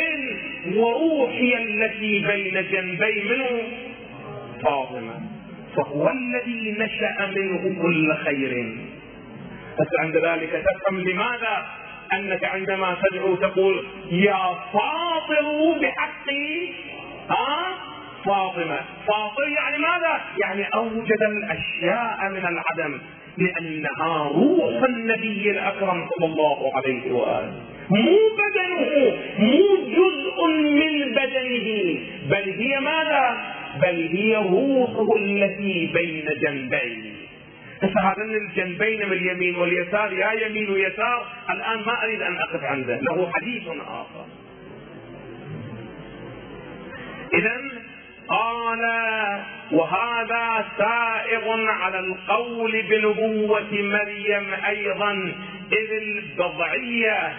وروحي 0.76 1.56
التي 1.56 2.18
بين 2.18 2.66
جنبي 2.70 3.22
منه. 3.22 3.87
فاطمة 4.62 5.20
فهو 5.76 6.10
الذي 6.10 6.76
نشأ 6.78 7.26
منه 7.36 7.82
كل 7.82 8.14
خير. 8.24 8.76
بس 9.80 9.88
عند 10.00 10.16
ذلك 10.16 10.50
تفهم 10.50 11.00
لماذا؟ 11.00 11.66
أنك 12.12 12.44
عندما 12.44 12.96
تدعو 13.02 13.34
تقول 13.34 13.84
يا 14.10 14.54
فاطر 14.72 15.78
بحقي. 15.80 16.68
ها؟ 17.30 17.74
فاطمة. 18.24 18.80
فاطر 19.06 19.48
يعني 19.48 19.78
ماذا؟ 19.78 20.20
يعني 20.44 20.64
أوجد 20.74 21.22
الأشياء 21.22 22.30
من 22.30 22.46
العدم 22.46 23.00
لأنها 23.38 24.28
روح 24.28 24.82
النبي 24.88 25.50
الأكرم 25.50 26.06
صلى 26.08 26.26
الله 26.26 26.72
عليه 26.76 27.12
وآله. 27.12 27.52
مو 27.90 28.18
بدنه 28.38 29.16
مو 29.38 29.76
جزء 29.86 30.46
من 30.46 31.14
بدنه 31.14 32.00
بل 32.30 32.54
هي 32.58 32.80
ماذا؟ 32.80 33.57
بل 33.82 34.08
هي 34.12 34.36
روحه 34.36 35.16
التي 35.16 35.90
بين 35.94 36.24
جنبيه 36.42 37.18
فهذين 37.80 38.34
الجنبين 38.34 39.06
من 39.06 39.12
اليمين 39.12 39.56
واليسار 39.56 40.12
يا 40.12 40.32
يمين 40.32 40.70
ويسار 40.70 41.26
الآن 41.50 41.78
ما 41.86 42.04
أريد 42.04 42.22
أن 42.22 42.36
أقف 42.36 42.64
عنده 42.64 43.00
له 43.00 43.30
حديث 43.34 43.62
آخر. 43.68 44.24
اذا 47.34 47.56
قال 48.28 48.80
وهذا 49.72 50.64
سائغ 50.78 51.66
على 51.68 51.98
القول 51.98 52.82
بنبوة 52.82 53.72
مريم 53.72 54.54
أيضا 54.68 55.12
إذ 55.72 55.92
البضعية 55.92 57.32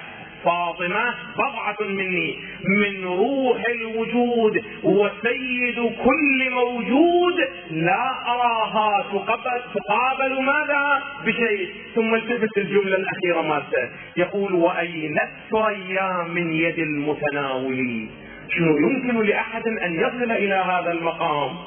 فاطمة 0.45 1.13
بضعة 1.37 1.87
مني 1.87 2.39
من 2.67 3.05
روح 3.05 3.61
الوجود 3.69 4.63
وسيد 4.83 5.75
كل 5.75 6.49
موجود 6.51 7.35
لا 7.71 8.11
أراها. 8.27 9.05
تقابل 9.75 10.41
ماذا؟ 10.41 11.03
بشيء. 11.25 11.69
ثم 11.95 12.15
التفت 12.15 12.57
الجملة 12.57 12.97
الأخيرة 12.97 13.41
مالته 13.41 13.89
يقول 14.17 14.53
وأين 14.53 15.17
الثريا 15.19 16.27
من 16.33 16.53
يد 16.53 16.79
المتناول؟ 16.79 18.07
شنو 18.49 18.77
يمكن 18.77 19.21
لأحد 19.21 19.67
أن 19.67 19.95
يصل 19.95 20.31
إلى 20.31 20.55
هذا 20.55 20.91
المقام؟ 20.91 21.57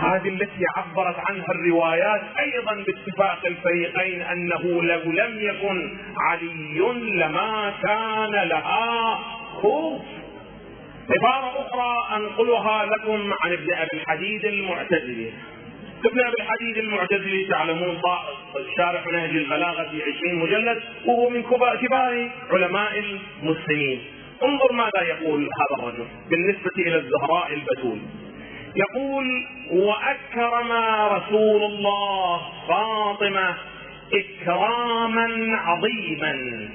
هذه 0.00 0.28
التي 0.28 0.64
عبرت 0.76 1.16
عنها 1.28 1.46
الروايات 1.50 2.22
أيضا 2.38 2.74
باتفاق 2.74 3.46
الفريقين 3.46 4.22
أنه 4.22 4.82
لو 4.82 5.02
لم 5.12 5.40
يكن 5.40 5.98
علي 6.20 6.78
لما 7.16 7.74
كان 7.82 8.48
لها 8.48 9.18
خوف. 9.62 10.02
عبارة 11.10 11.66
أخرى 11.66 12.16
أنقلها 12.16 12.86
لكم 12.86 13.32
عن 13.42 13.52
ابن 13.52 13.74
أبي 13.74 13.90
الحديد 13.94 14.44
المعتزلي. 14.44 15.32
ابن 16.04 16.20
أبي 16.26 16.36
الحديد 16.40 16.78
المعتزلي 16.78 17.44
تعلمون 17.44 17.98
شارح 18.76 19.06
نهج 19.06 19.30
البلاغة 19.30 19.88
في 19.90 20.02
عشرين 20.02 20.34
مجلد 20.34 20.82
وهو 21.06 21.30
من 21.30 21.42
كبار 21.42 21.76
علماء 22.50 22.98
المسلمين. 22.98 24.00
انظر 24.44 24.72
ماذا 24.72 25.02
يقول 25.08 25.42
هذا 25.42 25.82
الرجل 25.82 26.06
بالنسبة 26.30 26.70
إلى 26.78 26.96
الزهراء 26.96 27.54
البتول. 27.54 27.98
يقول 28.76 29.46
وأكرم 29.70 30.72
رسول 31.12 31.62
الله 31.62 32.40
فاطمة 32.68 33.54
إكراما 34.14 35.56
عظيما 35.58 36.68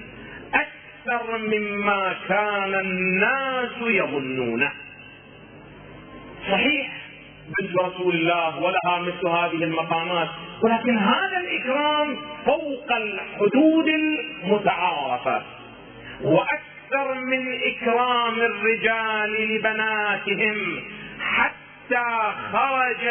أكثر 0.53 1.37
مما 1.37 2.15
كان 2.29 2.75
الناس 2.75 3.71
يظنونه. 3.81 4.71
صحيح 6.51 6.91
بنت 7.59 7.75
رسول 7.81 8.15
الله 8.15 8.57
ولها 8.59 8.99
مثل 8.99 9.27
هذه 9.27 9.63
المقامات 9.63 10.29
ولكن 10.63 10.97
هذا 10.97 11.37
الإكرام 11.37 12.17
فوق 12.45 12.91
الحدود 12.91 13.87
المتعارفة. 13.87 15.41
وأكثر 16.23 17.13
من 17.13 17.59
إكرام 17.63 18.33
الرجال 18.33 19.55
لبناتهم 19.55 20.83
حتى 21.85 22.33
خرج 22.51 23.05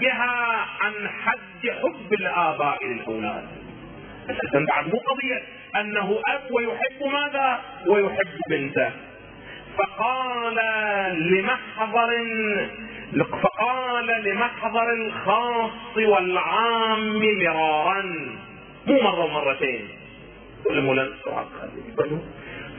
بها 0.00 0.66
عن 0.80 1.08
حد 1.08 1.70
حب 1.82 2.12
الآباء 2.12 2.86
للأولاد. 2.86 3.48
أساسا 4.30 4.66
بعد 4.68 4.84
مو 4.84 4.98
قضية 4.98 5.42
أنه 5.80 6.20
أب 6.28 6.40
ويحب 6.50 7.12
ماذا؟ 7.12 7.60
ويحب 7.86 8.40
بنته. 8.50 8.90
فقال 9.78 10.54
لمحضر 11.14 12.08
فقال 13.42 14.06
لمحضر 14.06 14.92
الخاص 14.92 15.96
والعام 15.96 17.22
مرارا. 17.22 18.02
مو 18.86 19.00
مرة 19.02 19.24
ومرتين. 19.24 19.88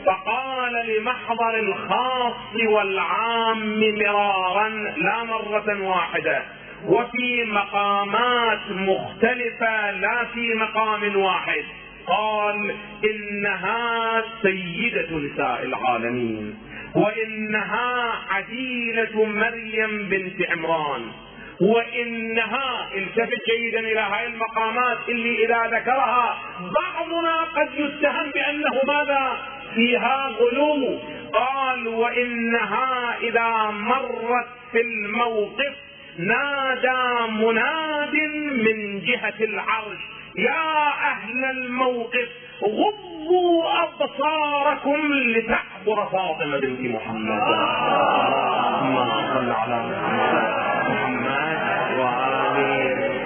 فقال 0.05 0.73
لمحضر 0.87 1.59
الخاص 1.59 2.55
والعام 2.67 3.79
مرارا 3.79 4.69
لا 4.97 5.23
مرة 5.23 5.81
واحدة. 5.81 6.43
وفي 6.85 7.43
مقامات 7.43 8.71
مختلفة 8.71 9.91
لا 9.91 10.25
في 10.33 10.53
مقام 10.53 11.15
واحد. 11.15 11.63
قال 12.07 12.75
إنها 13.03 14.23
سيدة 14.41 15.07
نساء 15.11 15.63
العالمين. 15.63 16.59
وإنها 16.95 18.13
عديلة 18.29 19.25
مريم 19.25 20.09
بنت 20.09 20.51
عمران. 20.51 21.01
وإنها 21.61 22.89
التفت 22.95 23.41
جيدا 23.49 23.79
إلى 23.79 23.99
هذه 23.99 24.25
المقامات 24.25 24.97
اللي 25.09 25.45
إذا 25.45 25.77
ذكرها 25.77 26.37
بعضنا 26.59 27.43
قد 27.43 27.69
يتهم 27.77 28.31
بأنه 28.31 28.81
ماذا؟ 28.87 29.58
فيها 29.75 30.27
غلو 30.39 30.99
قال 31.33 31.87
وإنها 31.87 33.17
إذا 33.21 33.71
مرت 33.71 34.47
في 34.71 34.81
الموقف 34.81 35.75
نادى 36.17 37.31
مناد 37.31 38.13
من 38.65 38.99
جهة 38.99 39.39
العرش. 39.39 39.99
يا 40.35 40.87
أهل 40.87 41.45
الموقف 41.45 42.29
غضوا 42.63 43.83
أبصاركم 43.83 45.13
لتعبر 45.13 46.05
فاطمة 46.11 46.59
بنت 46.59 46.79
محمد. 46.79 47.41
اللهم 47.41 48.95
صل 49.33 49.51
على 49.51 49.77
محمد 50.89 51.59
وآله. 51.99 53.19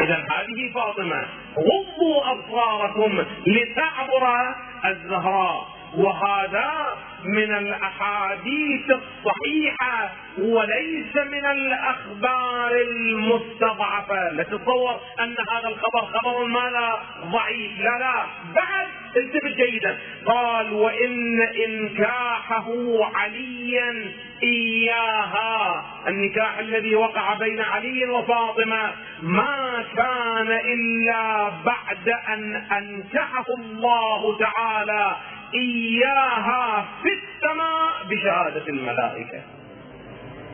إذا 0.00 0.18
هذه 0.30 0.72
فاطمة 0.74 1.24
غضوا 1.58 2.32
أبصاركم 2.32 3.24
لتعبر 3.46 4.54
الزهراء 4.84 5.75
وهذا 5.94 6.96
من 7.24 7.56
الأحاديث 7.56 8.90
الصحيحة 8.90 10.12
وليس 10.38 11.16
من 11.16 11.46
الأخبار 11.46 12.70
المستضعفة. 12.72 14.30
لا 14.32 14.42
تتصور 14.42 15.00
أن 15.20 15.36
هذا 15.50 15.68
الخبر 15.68 16.18
خبر 16.18 16.44
ماذا 16.44 17.02
ضعيف. 17.24 17.80
لا 17.80 17.98
لا 17.98 18.24
بعد 18.54 18.88
انتبه 19.16 19.64
جيدا. 19.64 19.98
قال 20.26 20.72
وإن 20.72 21.40
إنكاحه 21.40 22.74
عليا 23.14 24.12
إياها. 24.42 25.84
النكاح 26.08 26.58
الذي 26.58 26.96
وقع 26.96 27.34
بين 27.34 27.60
علي 27.60 28.06
وفاطمة 28.06 28.92
ما 29.22 29.84
كان 29.96 30.52
إلا 30.52 31.48
بعد 31.48 32.08
أن 32.28 32.54
أنكحه 32.72 33.44
الله 33.58 34.38
تعالى. 34.38 35.16
إياها 35.54 36.86
في 37.02 37.08
السماء 37.08 38.08
بشهادة 38.10 38.68
الملائكة. 38.68 39.42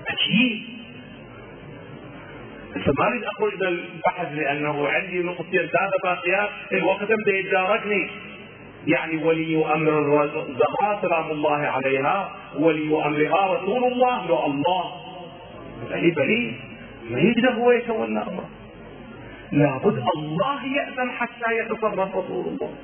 عجيب 0.08 0.62
ما 2.98 3.08
أريد 3.08 3.24
أخرج 3.24 3.54
من 3.60 3.66
البحث 3.66 4.32
لأنه 4.32 4.88
عندي 4.88 5.22
نقطتين 5.22 5.66
ثلاثة 5.66 5.98
باقيات. 6.02 6.48
الوقت 6.72 7.02
بده 7.02 7.32
يتداركني. 7.32 8.10
يعني 8.86 9.24
ولي 9.24 9.74
أمر 9.74 10.24
الزهراء 10.24 11.02
سلام 11.02 11.30
الله 11.30 11.56
عليها. 11.56 12.36
ولي 12.56 13.06
امرها 13.06 13.54
رسول 13.54 13.92
الله. 13.92 14.26
لو 14.28 14.46
الله. 14.46 14.84
فهي 15.90 16.10
بريء 16.10 16.54
ما 17.10 17.18
يقدر 17.20 17.52
هو 17.52 17.70
يتولى 17.70 18.22
أمره. 18.22 18.48
لابد 19.52 20.04
الله 20.16 20.66
يأذن 20.66 21.10
حتى 21.10 21.58
يتصرف 21.58 22.16
رسول 22.16 22.46
الله. 22.46 22.74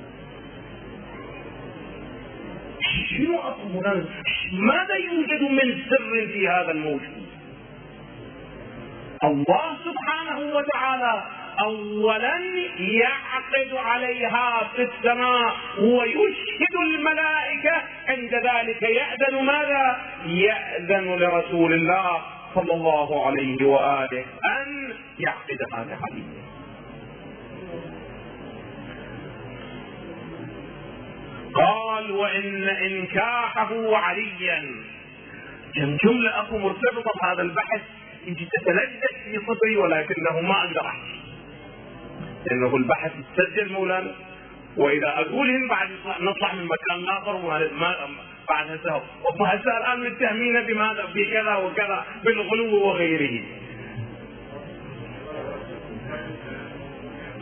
شنو 3.07 3.39
أصل 3.39 4.05
ماذا 4.53 4.95
يوجد 4.95 5.43
من 5.43 5.83
سر 5.91 6.27
في 6.33 6.49
هذا 6.49 6.71
الموجود؟ 6.71 7.27
الله 9.25 9.77
سبحانه 9.85 10.57
وتعالى 10.57 11.23
اولا 11.65 12.39
يعقد 12.79 13.75
عليها 13.75 14.71
في 14.77 14.83
السماء 14.83 15.57
ويشهد 15.81 16.75
الملائكة. 16.87 17.83
عند 18.09 18.35
ذلك 18.35 18.83
يأذن 18.83 19.45
ماذا؟ 19.45 19.97
يأذن 20.27 21.07
لرسول 21.17 21.73
الله 21.73 22.23
صلى 22.55 22.75
الله 22.75 23.27
عليه 23.27 23.67
وآله 23.67 24.25
أن 24.59 24.95
يعقدها 25.19 25.85
لعلي 25.85 26.23
قال 31.55 32.11
وإن 32.11 32.69
إنكاحه 32.69 33.97
عليا. 33.97 34.85
كم 35.75 35.97
جملة 36.05 36.41
اكو 36.41 36.59
مرتبطة 36.59 37.13
بهذا 37.23 37.43
البحث 37.43 37.81
يجي 38.27 38.49
تتلجلج 38.53 39.17
في 39.25 39.39
صدري 39.47 39.77
ولكنه 39.77 40.41
ما 40.41 40.59
أقدر 40.65 40.87
أحكي. 40.87 41.21
لأنه 42.47 42.77
البحث 42.77 43.13
يتسجل 43.19 43.73
مولانا. 43.73 44.15
وإذا 44.77 45.09
اقولهم 45.09 45.69
بعد 45.69 45.89
نطلع 46.21 46.55
من 46.55 46.65
مكان 46.65 47.09
آخر 47.09 47.37
ما 47.73 47.97
بعد 48.49 48.71
هسه 48.71 49.03
هسه 49.41 49.79
الآن 49.79 50.01
متهمين 50.01 50.67
بماذا؟ 50.67 51.05
بكذا 51.15 51.55
وكذا 51.55 52.05
بالغلو 52.25 52.87
وغيره. 52.87 53.43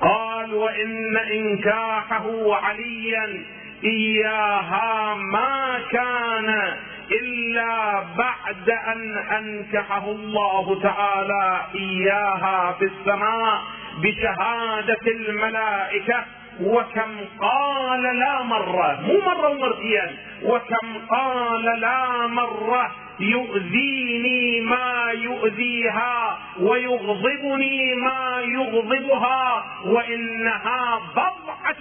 قال 0.00 0.54
وإن 0.54 1.16
إنكاحه 1.16 2.54
عليا. 2.54 3.44
إياها 3.84 5.14
ما 5.14 5.78
كان 5.92 6.76
إلا 7.22 8.02
بعد 8.18 8.70
أن 8.70 9.16
أنكحه 9.38 10.04
الله 10.10 10.80
تعالى 10.82 11.60
إياها 11.74 12.72
في 12.78 12.84
السماء 12.84 13.62
بشهادة 14.02 15.06
الملائكة. 15.06 16.24
وكم 16.60 17.10
قال 17.40 18.02
لا 18.02 18.42
مرة 18.42 19.00
مو 19.00 19.20
مرة 19.26 19.48
ومرتين 19.48 20.16
وكم 20.42 21.06
قال 21.10 21.80
لا 21.80 22.26
مرة 22.26 22.90
يؤذيني 23.20 24.60
ما 24.60 25.10
يؤذيها 25.14 26.38
ويغضبني 26.60 27.94
ما 27.94 28.40
يغضبها 28.40 29.64
وإنها 29.84 31.00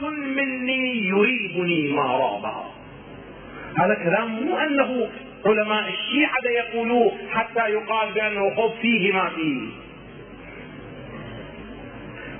مني 0.09 1.07
يريبني 1.07 1.91
ما 1.93 2.03
رابها. 2.03 2.71
هذا 3.77 3.93
كلام 3.93 4.43
مو 4.43 4.57
أنه 4.57 5.09
علماء 5.45 5.89
الشيعة 5.89 6.45
يقولوه 6.45 7.11
حتى 7.31 7.69
يقال 7.69 8.13
بأنه 8.13 8.55
خذ 8.55 8.81
فيه 8.81 9.13
ما 9.13 9.29
فيه. 9.29 9.69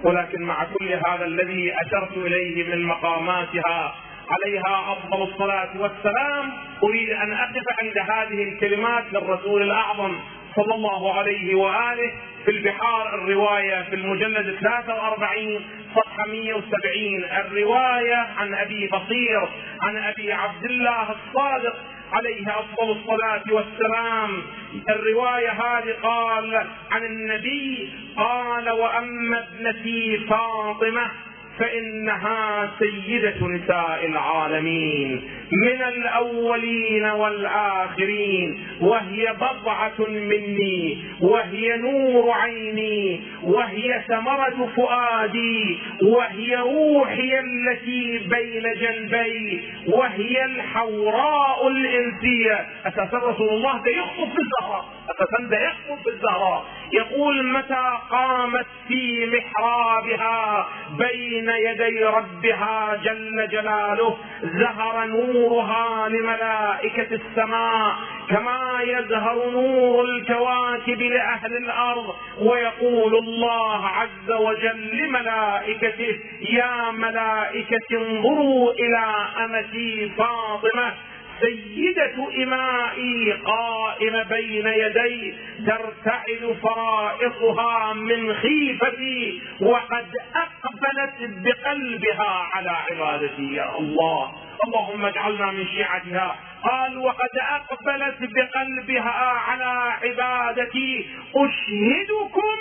ولكن 0.03 0.41
مع 0.41 0.63
كل 0.63 0.87
هذا 1.07 1.25
الذي 1.25 1.73
أشرت 1.81 2.17
إليه 2.17 2.75
من 2.75 2.83
مقاماتها 2.83 3.95
عليها 4.29 4.93
أفضل 4.93 5.23
الصلاة 5.23 5.81
والسلام 5.81 6.51
أريد 6.83 7.09
أن 7.09 7.33
أقف 7.33 7.63
عند 7.81 7.97
هذه 7.97 8.43
الكلمات 8.43 9.03
للرسول 9.13 9.61
الأعظم. 9.61 10.15
صلى 10.55 10.75
الله 10.75 11.13
عليه 11.13 11.55
وآله 11.55 12.11
في 12.45 12.51
البحار 12.51 13.15
الرواية 13.15 13.81
في 13.89 13.95
المجلد 13.95 14.59
43 14.61 15.61
صفحة 15.95 16.27
170 16.27 17.23
الرواية 17.45 18.15
عن 18.37 18.53
أبي 18.55 18.87
بصير 18.87 19.49
عن 19.81 19.97
أبي 19.97 20.33
عبد 20.33 20.65
الله 20.65 21.01
الصادق 21.11 21.75
عليه 22.13 22.59
أفضل 22.59 22.91
الصلاة 22.91 23.43
والسلام. 23.51 24.41
الرواية 24.89 25.49
هذه 25.51 25.95
قال 26.03 26.55
عن 26.91 27.03
النبي 27.05 27.93
قال 28.17 28.69
وأما 28.71 29.43
ابنتي 29.47 30.17
فاطمة 30.29 31.11
فإنها 31.59 32.71
سيدة 32.79 33.47
نساء 33.47 34.05
العالمين 34.05 35.21
من 35.51 35.81
الأولين 35.81 37.05
والآخرين 37.05 38.59
وهي 38.81 39.33
بضعة 39.33 39.99
مني 40.09 40.97
وهي 41.21 41.77
نور 41.77 42.31
عيني 42.31 43.21
وهي 43.43 44.01
ثمرة 44.07 44.69
فؤادي 44.75 45.77
وهي 46.03 46.55
روحي 46.55 47.39
التي 47.39 48.17
بين 48.27 48.63
جنبي 48.73 49.61
وهي 49.87 50.45
الحوراء 50.45 51.67
الإنسية. 51.67 52.65
أساسا 52.85 53.17
رسول 53.17 53.49
الله 53.49 53.77
ده 53.77 53.91
يخطب 53.91 54.29
بالزهراء. 54.35 54.85
أساسا 55.09 55.43
ده 55.49 55.57
يخطب 55.67 56.03
بالزهراء. 56.05 56.65
يقول 56.93 57.45
متى 57.53 57.97
قامت 58.11 58.65
في 58.87 59.25
محرابها 59.25 60.67
بين 60.97 61.49
يدي 61.49 62.03
ربها 62.05 62.95
جل 63.03 63.47
جلاله 63.51 64.17
زهر 64.43 65.05
نورها 65.05 66.09
لملائكة 66.09 67.15
السماء 67.15 67.95
كما 68.29 68.79
يزهر 68.83 69.49
نور 69.49 70.05
الكواكب 70.05 71.01
لأهل 71.01 71.57
الأرض 71.57 72.15
ويقول 72.41 73.15
الله 73.15 73.85
عز 73.87 74.31
وجل 74.31 74.97
لملائكته 74.97 76.19
يا 76.49 76.91
ملائكة 76.91 77.87
انظروا 77.97 78.71
إلى 78.73 79.05
أمتي 79.45 80.11
فاطمة 80.17 80.93
سيدة 81.41 82.43
إمائي 82.43 83.31
قائمة 83.31 84.23
بين 84.23 84.67
يدي 84.67 85.35
ترتعد 85.67 86.55
فرائصها 86.63 87.93
من 87.93 88.33
خيفتي 88.33 89.41
وقد 89.61 90.07
أقبلت 90.35 91.19
بقلبها 91.45 92.31
على 92.53 92.69
عبادتي. 92.69 93.53
يا 93.53 93.77
الله 93.79 94.31
اللهم 94.65 95.05
اجعلنا 95.05 95.51
من 95.51 95.65
شيعتها 95.65 96.35
قال 96.63 96.97
وقد 96.97 97.35
أقبلت 97.57 98.17
بقلبها 98.19 99.19
على 99.47 99.93
عبادتي. 100.03 101.09
أشهدكم 101.35 102.57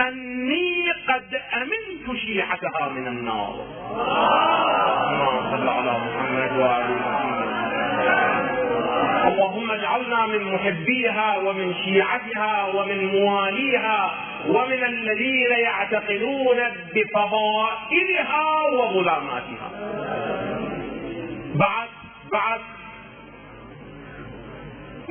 أني 0.00 0.92
قد 1.08 1.34
أمنت 1.62 2.18
شيعتها 2.18 2.88
من 2.88 3.06
النار. 3.06 3.54
اللهم 5.10 5.50
صل 5.50 5.68
على 5.68 5.92
محمد 5.92 6.52
وآل 6.60 6.88
محمد. 7.00 7.37
اللهم 9.28 9.70
اجعلنا 9.70 10.26
من 10.26 10.42
محبيها 10.54 11.36
ومن 11.36 11.74
شيعتها 11.84 12.64
ومن 12.74 13.04
مواليها 13.06 14.14
ومن 14.48 14.84
الذين 14.84 15.50
يعتقدون 15.64 16.56
بفضائلها 16.94 18.44
وظلاماتها 18.72 19.70
بعد 21.54 21.88
بعد 22.32 22.60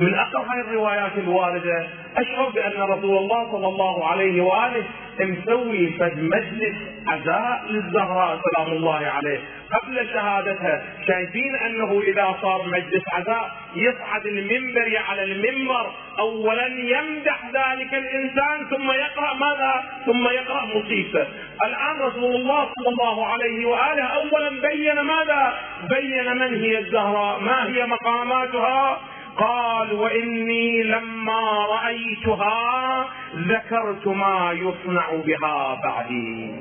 من 0.00 0.14
أقرب 0.14 0.46
الروايات 0.68 1.12
الوارده 1.18 1.86
أشعر 2.16 2.48
بأن 2.48 2.82
رسول 2.82 3.18
الله 3.18 3.52
صلى 3.52 3.66
الله 3.66 4.08
عليه 4.08 4.42
وآله 4.42 4.84
مسوي 5.20 5.92
فد 5.98 6.18
مجلس 6.18 6.76
عزاء 7.06 7.64
للزهراء 7.70 8.40
سلام 8.54 8.72
الله 8.72 9.06
عليه 9.06 9.40
قبل 9.72 10.08
شهادتها 10.12 10.82
شايفين 11.06 11.56
أنه 11.66 12.00
إذا 12.00 12.36
صار 12.42 12.66
مجلس 12.66 13.02
عزاء 13.12 13.50
يصعد 13.76 14.26
المنبر 14.26 15.02
على 15.08 15.22
المنبر 15.22 15.90
اولا 16.18 16.66
يمدح 16.66 17.44
ذلك 17.46 17.94
الإنسان 17.94 18.66
ثم 18.70 18.90
يقرأ 18.90 19.34
ماذا؟ 19.34 19.84
ثم 20.06 20.28
يقرأ 20.28 20.64
مصيبته. 20.64 21.26
الآن 21.64 22.00
رسول 22.00 22.36
الله 22.36 22.64
صلى 22.64 22.88
الله 22.88 23.26
عليه 23.26 23.66
وآله 23.66 24.02
اولا 24.04 24.60
بين 24.68 25.00
ماذا؟ 25.00 25.54
بين 25.90 26.36
من 26.36 26.54
هي 26.60 26.78
الزهراء، 26.78 27.40
ما 27.40 27.68
هي 27.68 27.86
مقاماتها؟ 27.86 29.00
قال 29.38 29.92
وإني 29.92 30.82
لما 30.82 31.66
رأيتها 31.70 33.08
ذكرت 33.36 34.06
ما 34.06 34.52
يصنع 34.52 35.06
بها 35.26 35.80
بعدي. 35.84 36.52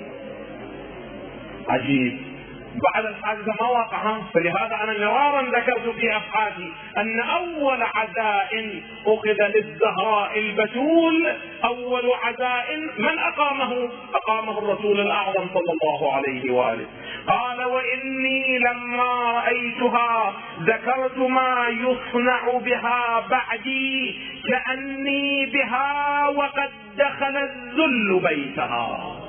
عجيب. 1.70 2.27
بعد 2.94 3.06
الحادثة 3.06 3.54
ما 3.62 3.70
واقع 3.70 4.18
فلهذا 4.34 4.76
أنا 4.84 5.08
مرارا 5.08 5.42
ذكرت 5.42 5.90
في 5.90 6.16
أبحاثي 6.16 6.72
أن 6.98 7.20
أول 7.20 7.84
عزاء 7.96 8.82
أخذ 9.06 9.38
للزهراء 9.56 10.40
البتول 10.40 11.36
أول 11.64 12.12
عزاء 12.24 12.78
من 12.98 13.20
أقامه؟ 13.20 13.90
أقامه 14.16 14.58
الرسول 14.60 15.00
الأعظم 15.00 15.48
صلى 15.54 15.74
الله 15.74 16.16
عليه 16.16 16.52
وآله. 16.52 16.86
قال 17.28 17.64
وإني 17.64 18.60
لما 18.60 19.32
رأيتها 19.32 20.34
ذكرت 20.62 21.18
ما 21.18 21.68
يصنع 21.70 22.58
بها 22.58 23.26
بعدي 23.30 24.16
كأني 24.50 25.46
بها 25.46 26.28
وقد 26.28 26.70
دخل 26.98 27.38
الذل 27.38 28.20
بيتها. 28.24 29.27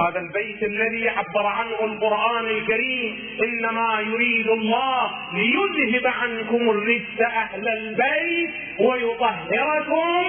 هذا 0.00 0.20
البيت 0.20 0.62
الذي 0.62 1.08
عبر 1.08 1.46
عنه 1.46 1.80
القرآن 1.84 2.46
الكريم 2.46 3.18
إنما 3.42 4.00
يريد 4.00 4.48
الله 4.48 5.10
ليذهب 5.34 6.06
عنكم 6.06 6.70
الرجس 6.70 7.20
أهل 7.20 7.68
البيت 7.68 8.50
ويطهركم 8.78 10.24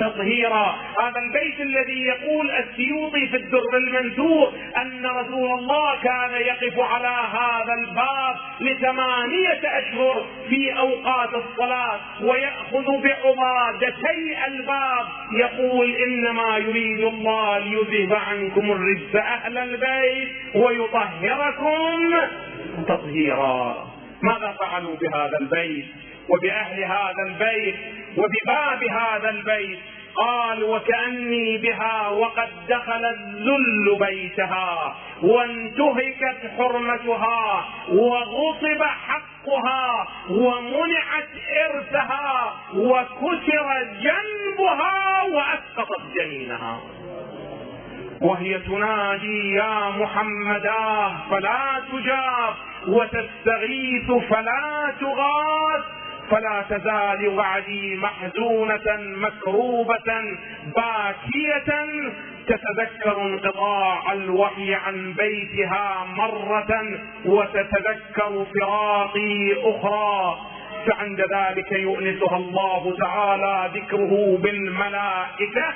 تطهيرا. 0.00 0.76
هذا 1.00 1.20
البيت 1.26 1.60
الذي 1.60 2.02
يقول 2.02 2.50
السيوطي 2.50 3.26
في 3.26 3.36
الدر 3.36 3.76
المنثور 3.76 4.52
أن 4.76 5.06
رسول 5.06 5.58
الله 5.58 5.96
كان 6.02 6.32
يقف 6.40 6.78
على 6.80 7.16
هذا 7.32 7.74
الباب 7.82 8.36
لثمانية 8.60 9.60
أشهر 9.64 10.26
في 10.48 10.78
أوقات 10.78 11.30
الصلاة 11.34 12.00
ويأخذ 12.22 13.02
بعبادتي 13.02 14.46
الباب 14.46 15.06
يقول 15.32 15.94
إنما 15.96 16.56
يريد 16.58 17.00
الله 17.00 17.58
ليذهب 17.58 18.18
عنكم 18.28 18.70
الرجس 18.72 18.95
يعز 18.96 19.16
أهل 19.16 19.58
البيت 19.58 20.28
ويطهركم 20.54 22.14
تطهيرا. 22.88 23.86
ماذا 24.22 24.56
فعلوا 24.60 24.96
بهذا 24.96 25.38
البيت 25.40 25.86
وبأهل 26.28 26.84
هذا 26.84 27.22
البيت 27.26 27.76
وبباب 28.16 28.84
هذا 28.84 29.30
البيت؟ 29.30 29.78
قال 30.16 30.64
وكأني 30.64 31.58
بها 31.58 32.08
وقد 32.08 32.48
دخل 32.68 33.04
الذل 33.04 33.96
بيتها 34.00 34.96
وانتهكت 35.22 36.50
حرمتها 36.58 37.64
وغصب 37.88 38.82
حقها 38.82 40.06
ومنعت 40.30 41.28
إرثها 41.64 42.54
وكسر 42.74 43.68
جنبها 44.02 45.22
وأسقطت 45.22 46.02
جنينها. 46.20 46.80
وهي 48.20 48.58
تنادي 48.58 49.50
يا 49.54 49.90
محمدا 49.90 51.14
فلا 51.30 51.82
تجاب 51.92 52.54
وتستغيث 52.88 54.10
فلا 54.30 54.92
تغاث 55.00 55.84
فلا 56.30 56.64
تزال 56.70 57.28
وعدي 57.28 57.96
محزونة 57.96 58.96
مكروبة 58.98 60.36
باكية 60.76 61.86
تتذكر 62.46 63.22
انقطاع 63.22 64.12
الوحي 64.12 64.74
عن 64.74 65.12
بيتها 65.12 66.04
مرة 66.16 66.98
وتتذكر 67.24 68.46
فراقي 68.54 69.54
أخرى 69.62 70.38
فعند 70.86 71.20
ذلك 71.20 71.72
يؤنسها 71.72 72.36
الله 72.36 72.96
تعالى 72.98 73.70
ذكره 73.74 74.38
بالملائكة 74.42 75.74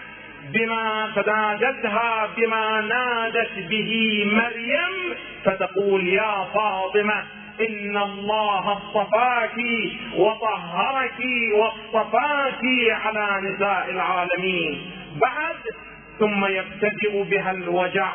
بما 0.54 1.12
فنادتها 1.14 2.28
بما 2.36 2.80
نادت 2.80 3.52
به 3.70 3.90
مريم 4.32 5.16
فتقول 5.44 6.08
يا 6.08 6.44
فاطمة 6.54 7.22
إن 7.60 7.96
الله 7.96 8.72
اصطفاك 8.72 9.56
وطهرك 10.16 11.20
واصطفاك 11.54 12.62
على 13.04 13.26
نساء 13.48 13.90
العالمين. 13.90 14.90
بعد 15.20 15.56
ثم 16.18 16.44
يبتدئ 16.44 17.22
بها 17.22 17.50
الوجع 17.50 18.12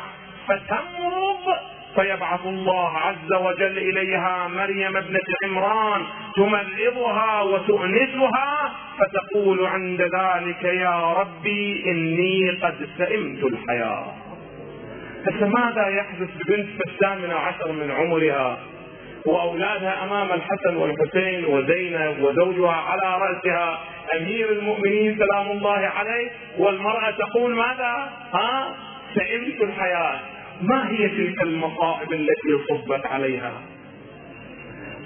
فتمرض 0.48 1.75
فيبعث 1.96 2.46
الله 2.46 2.98
عز 2.98 3.32
وجل 3.32 3.78
إليها 3.78 4.48
مريم 4.48 4.96
ابنة 4.96 5.20
عمران 5.44 6.02
تمرضها 6.36 7.42
وتؤنسها 7.42 8.72
فتقول 8.98 9.66
عند 9.66 10.00
ذلك 10.02 10.64
يا 10.64 11.12
ربي 11.12 11.84
إني 11.86 12.50
قد 12.62 12.88
سئمت 12.98 13.44
الحياة 13.44 14.06
هسه 15.26 15.46
ماذا 15.48 15.88
يحدث 15.88 16.28
ببنت 16.36 16.68
في 16.68 16.90
الثامنة 16.90 17.34
عشر 17.34 17.72
من 17.72 17.90
عمرها 17.90 18.58
وأولادها 19.26 20.04
أمام 20.04 20.32
الحسن 20.32 20.76
والحسين 20.76 21.44
وزينب 21.44 22.22
وزوجها 22.22 22.72
على 22.74 23.18
رأسها 23.22 23.78
أمير 24.16 24.52
المؤمنين 24.52 25.18
سلام 25.18 25.50
الله 25.50 25.78
عليه 25.96 26.30
والمرأة 26.58 27.10
تقول 27.10 27.54
ماذا؟ 27.54 28.12
ها؟ 28.34 28.74
سئمت 29.14 29.62
الحياة 29.62 30.20
ما 30.60 30.90
هي 30.90 31.08
تلك 31.08 31.42
المصائب 31.42 32.12
التي 32.12 32.58
صبت 32.68 33.06
عليها؟ 33.06 33.62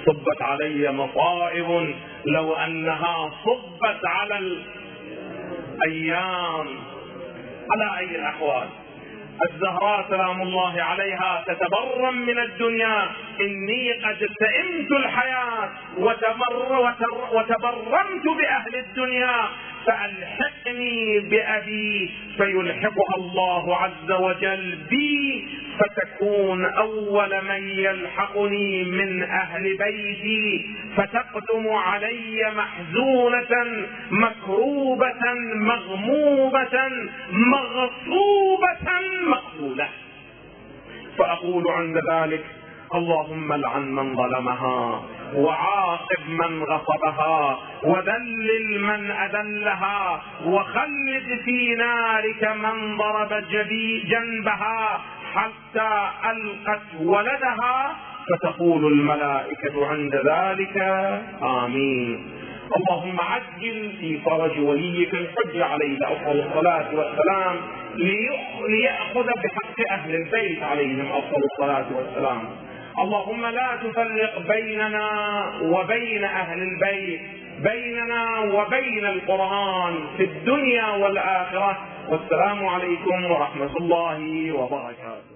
صبت 0.06 0.42
علي 0.42 0.92
مصائب 0.92 1.94
لو 2.26 2.54
أنها 2.54 3.30
صبت 3.44 4.06
على 4.06 4.38
الأيام. 5.84 6.66
على 7.70 7.98
أي 7.98 8.16
الأحوال؟ 8.16 8.68
الزهراء 9.50 10.06
سلام 10.10 10.42
الله 10.42 10.82
عليها 10.82 11.44
تتبرم 11.46 12.16
من 12.26 12.38
الدنيا. 12.38 13.10
إني 13.40 13.92
قد 13.92 14.28
سئمت 14.40 14.92
الحياة 14.92 15.70
وتبر 15.98 16.92
وتبرمت 17.32 18.24
بأهل 18.38 18.76
الدنيا. 18.76 19.48
فألحقني 19.86 21.18
بأبي 21.20 22.10
فيلحقها 22.36 23.16
الله 23.18 23.76
عز 23.76 24.10
وجل 24.10 24.78
بي 24.90 25.44
فتكون 25.78 26.64
أول 26.64 27.44
من 27.44 27.68
يلحقني 27.68 28.84
من 28.84 29.22
أهل 29.22 29.62
بيتي 29.76 30.66
فتقدم 30.96 31.68
علي 31.68 32.52
محزونة 32.56 33.86
مكروبة 34.10 35.34
مغموبة 35.54 36.88
مغصوبة 37.32 38.88
مقبولة. 39.26 39.88
فأقول 41.18 41.64
عند 41.70 41.96
ذلك 42.10 42.44
اللهم 42.94 43.52
لعن 43.52 43.82
من 43.94 44.16
ظلمها. 44.16 45.02
وعاقب 45.34 46.22
من 46.28 46.62
غصبها 46.62 47.58
وذلل 47.84 48.80
من 48.80 49.10
أذلها 49.10 50.22
وخلد 50.46 51.40
في 51.44 51.74
نارك 51.74 52.44
من 52.56 52.96
ضرب 52.96 53.44
جنبها 54.04 55.00
حتى 55.34 56.08
ألقت 56.30 56.82
ولدها 57.00 57.96
فتقول 58.30 58.92
الملائكة 58.92 59.86
عند 59.86 60.14
ذلك 60.14 60.76
آمين. 61.42 62.30
اللهم 62.76 63.20
عجل 63.20 63.92
في 64.00 64.18
فرج 64.18 64.60
وليك 64.60 65.14
الحج 65.14 65.60
عليه 65.60 65.98
أفضل 66.02 66.38
الصلاة 66.40 66.88
والسلام 66.94 67.56
ليأخذ 68.68 69.26
بحق 69.26 69.92
أهل 69.92 70.14
البيت 70.14 70.62
عليهم 70.62 71.06
أفضل 71.12 71.42
الصلاة 71.52 71.86
والسلام. 71.96 72.42
اللهم 73.00 73.46
لا 73.46 73.76
تفرق 73.82 74.38
بيننا 74.48 75.08
وبين 75.62 76.24
أهل 76.24 76.62
البيت 76.62 77.20
بيننا 77.60 78.40
وبين 78.40 79.04
القرآن 79.06 79.94
في 80.16 80.24
الدنيا 80.24 80.88
والآخرة. 80.88 81.78
والسلام 82.08 82.66
عليكم 82.66 83.24
ورحمة 83.30 83.76
الله 83.80 84.52
وبركاته. 84.52 85.29